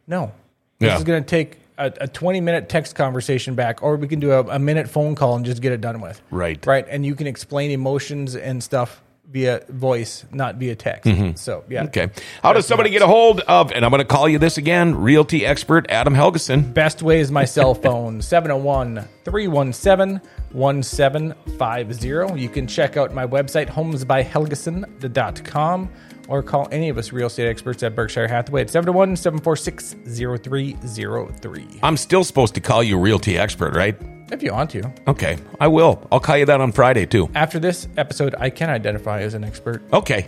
No, 0.09 0.33
this 0.81 0.89
Yeah. 0.89 0.97
is 0.99 1.05
going 1.05 1.23
to 1.23 1.29
take 1.29 1.59
a, 1.79 1.93
a 2.01 2.09
twenty 2.09 2.41
minute 2.41 2.69
text 2.69 2.97
conversation 2.97 3.55
back, 3.55 3.83
or 3.83 3.97
we 3.97 4.09
can 4.09 4.19
do 4.21 4.33
a, 4.33 4.41
a 4.45 4.59
minute 4.59 4.89
phone 4.89 5.15
call 5.15 5.37
and 5.37 5.45
just 5.45 5.63
get 5.63 5.73
it 5.73 5.81
done 5.81 6.01
with. 6.01 6.21
Right. 6.31 6.65
right, 6.67 6.87
and 6.89 7.05
you 7.05 7.15
can 7.15 7.27
explain 7.27 7.71
emotions 7.71 8.35
and 8.35 8.63
stuff 8.65 9.02
via 9.31 9.63
voice, 9.69 10.25
not 10.33 10.57
via 10.57 10.75
text. 10.77 11.09
So 11.39 11.65
yeah, 11.69 11.85
Mm-hmm. 11.85 11.89
Okay. 11.89 12.09
How 12.43 12.53
does 12.53 12.67
somebody 12.67 12.91
get 12.91 13.01
a 13.03 13.07
hold 13.07 13.41
of, 13.41 13.73
and 13.73 13.83
I'm 13.85 13.91
going 13.91 14.01
to 14.03 14.07
call 14.07 14.29
you 14.29 14.39
this 14.39 14.59
again, 14.59 14.95
realty 14.95 15.47
expert 15.47 15.87
Adam 15.91 16.15
Helgeson? 16.15 16.75
Best 16.75 17.03
way 17.03 17.21
is 17.21 17.31
my 17.31 17.45
cell 17.47 17.75
phone, 17.75 18.21
701 18.23 19.07
317 19.25 20.21
1750. 20.53 22.39
You 22.41 22.49
can 22.51 22.67
check 22.67 22.97
out 22.99 23.15
my 23.15 23.27
website, 23.27 23.69
homesbyhelgeson.com, 23.71 25.91
or 26.29 26.43
call 26.43 26.69
any 26.71 26.89
of 26.91 26.99
us 26.99 27.13
real 27.13 27.27
estate 27.29 27.49
experts 27.49 27.83
at 27.83 27.95
Berkshire 27.95 28.29
Hathaway 28.29 28.61
at 28.63 28.71
701 28.71 29.17
746 29.17 29.97
0303. 30.05 31.81
I'm 31.83 31.97
still 31.97 32.25
supposed 32.25 32.55
to 32.55 32.61
call 32.61 32.83
you 32.83 32.99
realty 32.99 33.39
expert, 33.39 33.75
right? 33.75 33.97
If 34.33 34.43
you 34.43 34.53
want 34.53 34.71
to. 34.71 34.91
Okay, 35.07 35.37
I 35.61 35.69
will. 35.69 36.09
I'll 36.11 36.19
call 36.19 36.39
you 36.39 36.47
that 36.47 36.61
on 36.61 36.73
Friday 36.73 37.05
too. 37.05 37.31
After 37.35 37.59
this 37.59 37.87
episode, 37.99 38.35
I 38.39 38.49
can 38.49 38.71
identify 38.71 39.21
as 39.21 39.35
an 39.35 39.45
expert. 39.45 39.83
Okay. 39.93 40.27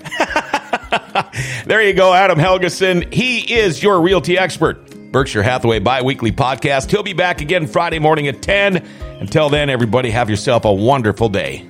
there 1.66 1.82
you 1.82 1.94
go, 1.94 2.12
Adam 2.12 2.38
Helgeson. 2.38 3.12
He 3.12 3.54
is 3.54 3.82
your 3.82 4.00
realty 4.02 4.36
expert. 4.36 4.90
Berkshire 5.10 5.42
Hathaway 5.42 5.78
bi-weekly 5.78 6.32
podcast. 6.32 6.90
He'll 6.90 7.02
be 7.02 7.14
back 7.14 7.40
again 7.40 7.66
Friday 7.66 7.98
morning 7.98 8.28
at 8.28 8.42
10. 8.42 8.84
Until 9.20 9.48
then, 9.48 9.70
everybody 9.70 10.10
have 10.10 10.28
yourself 10.28 10.64
a 10.64 10.72
wonderful 10.72 11.28
day. 11.30 11.66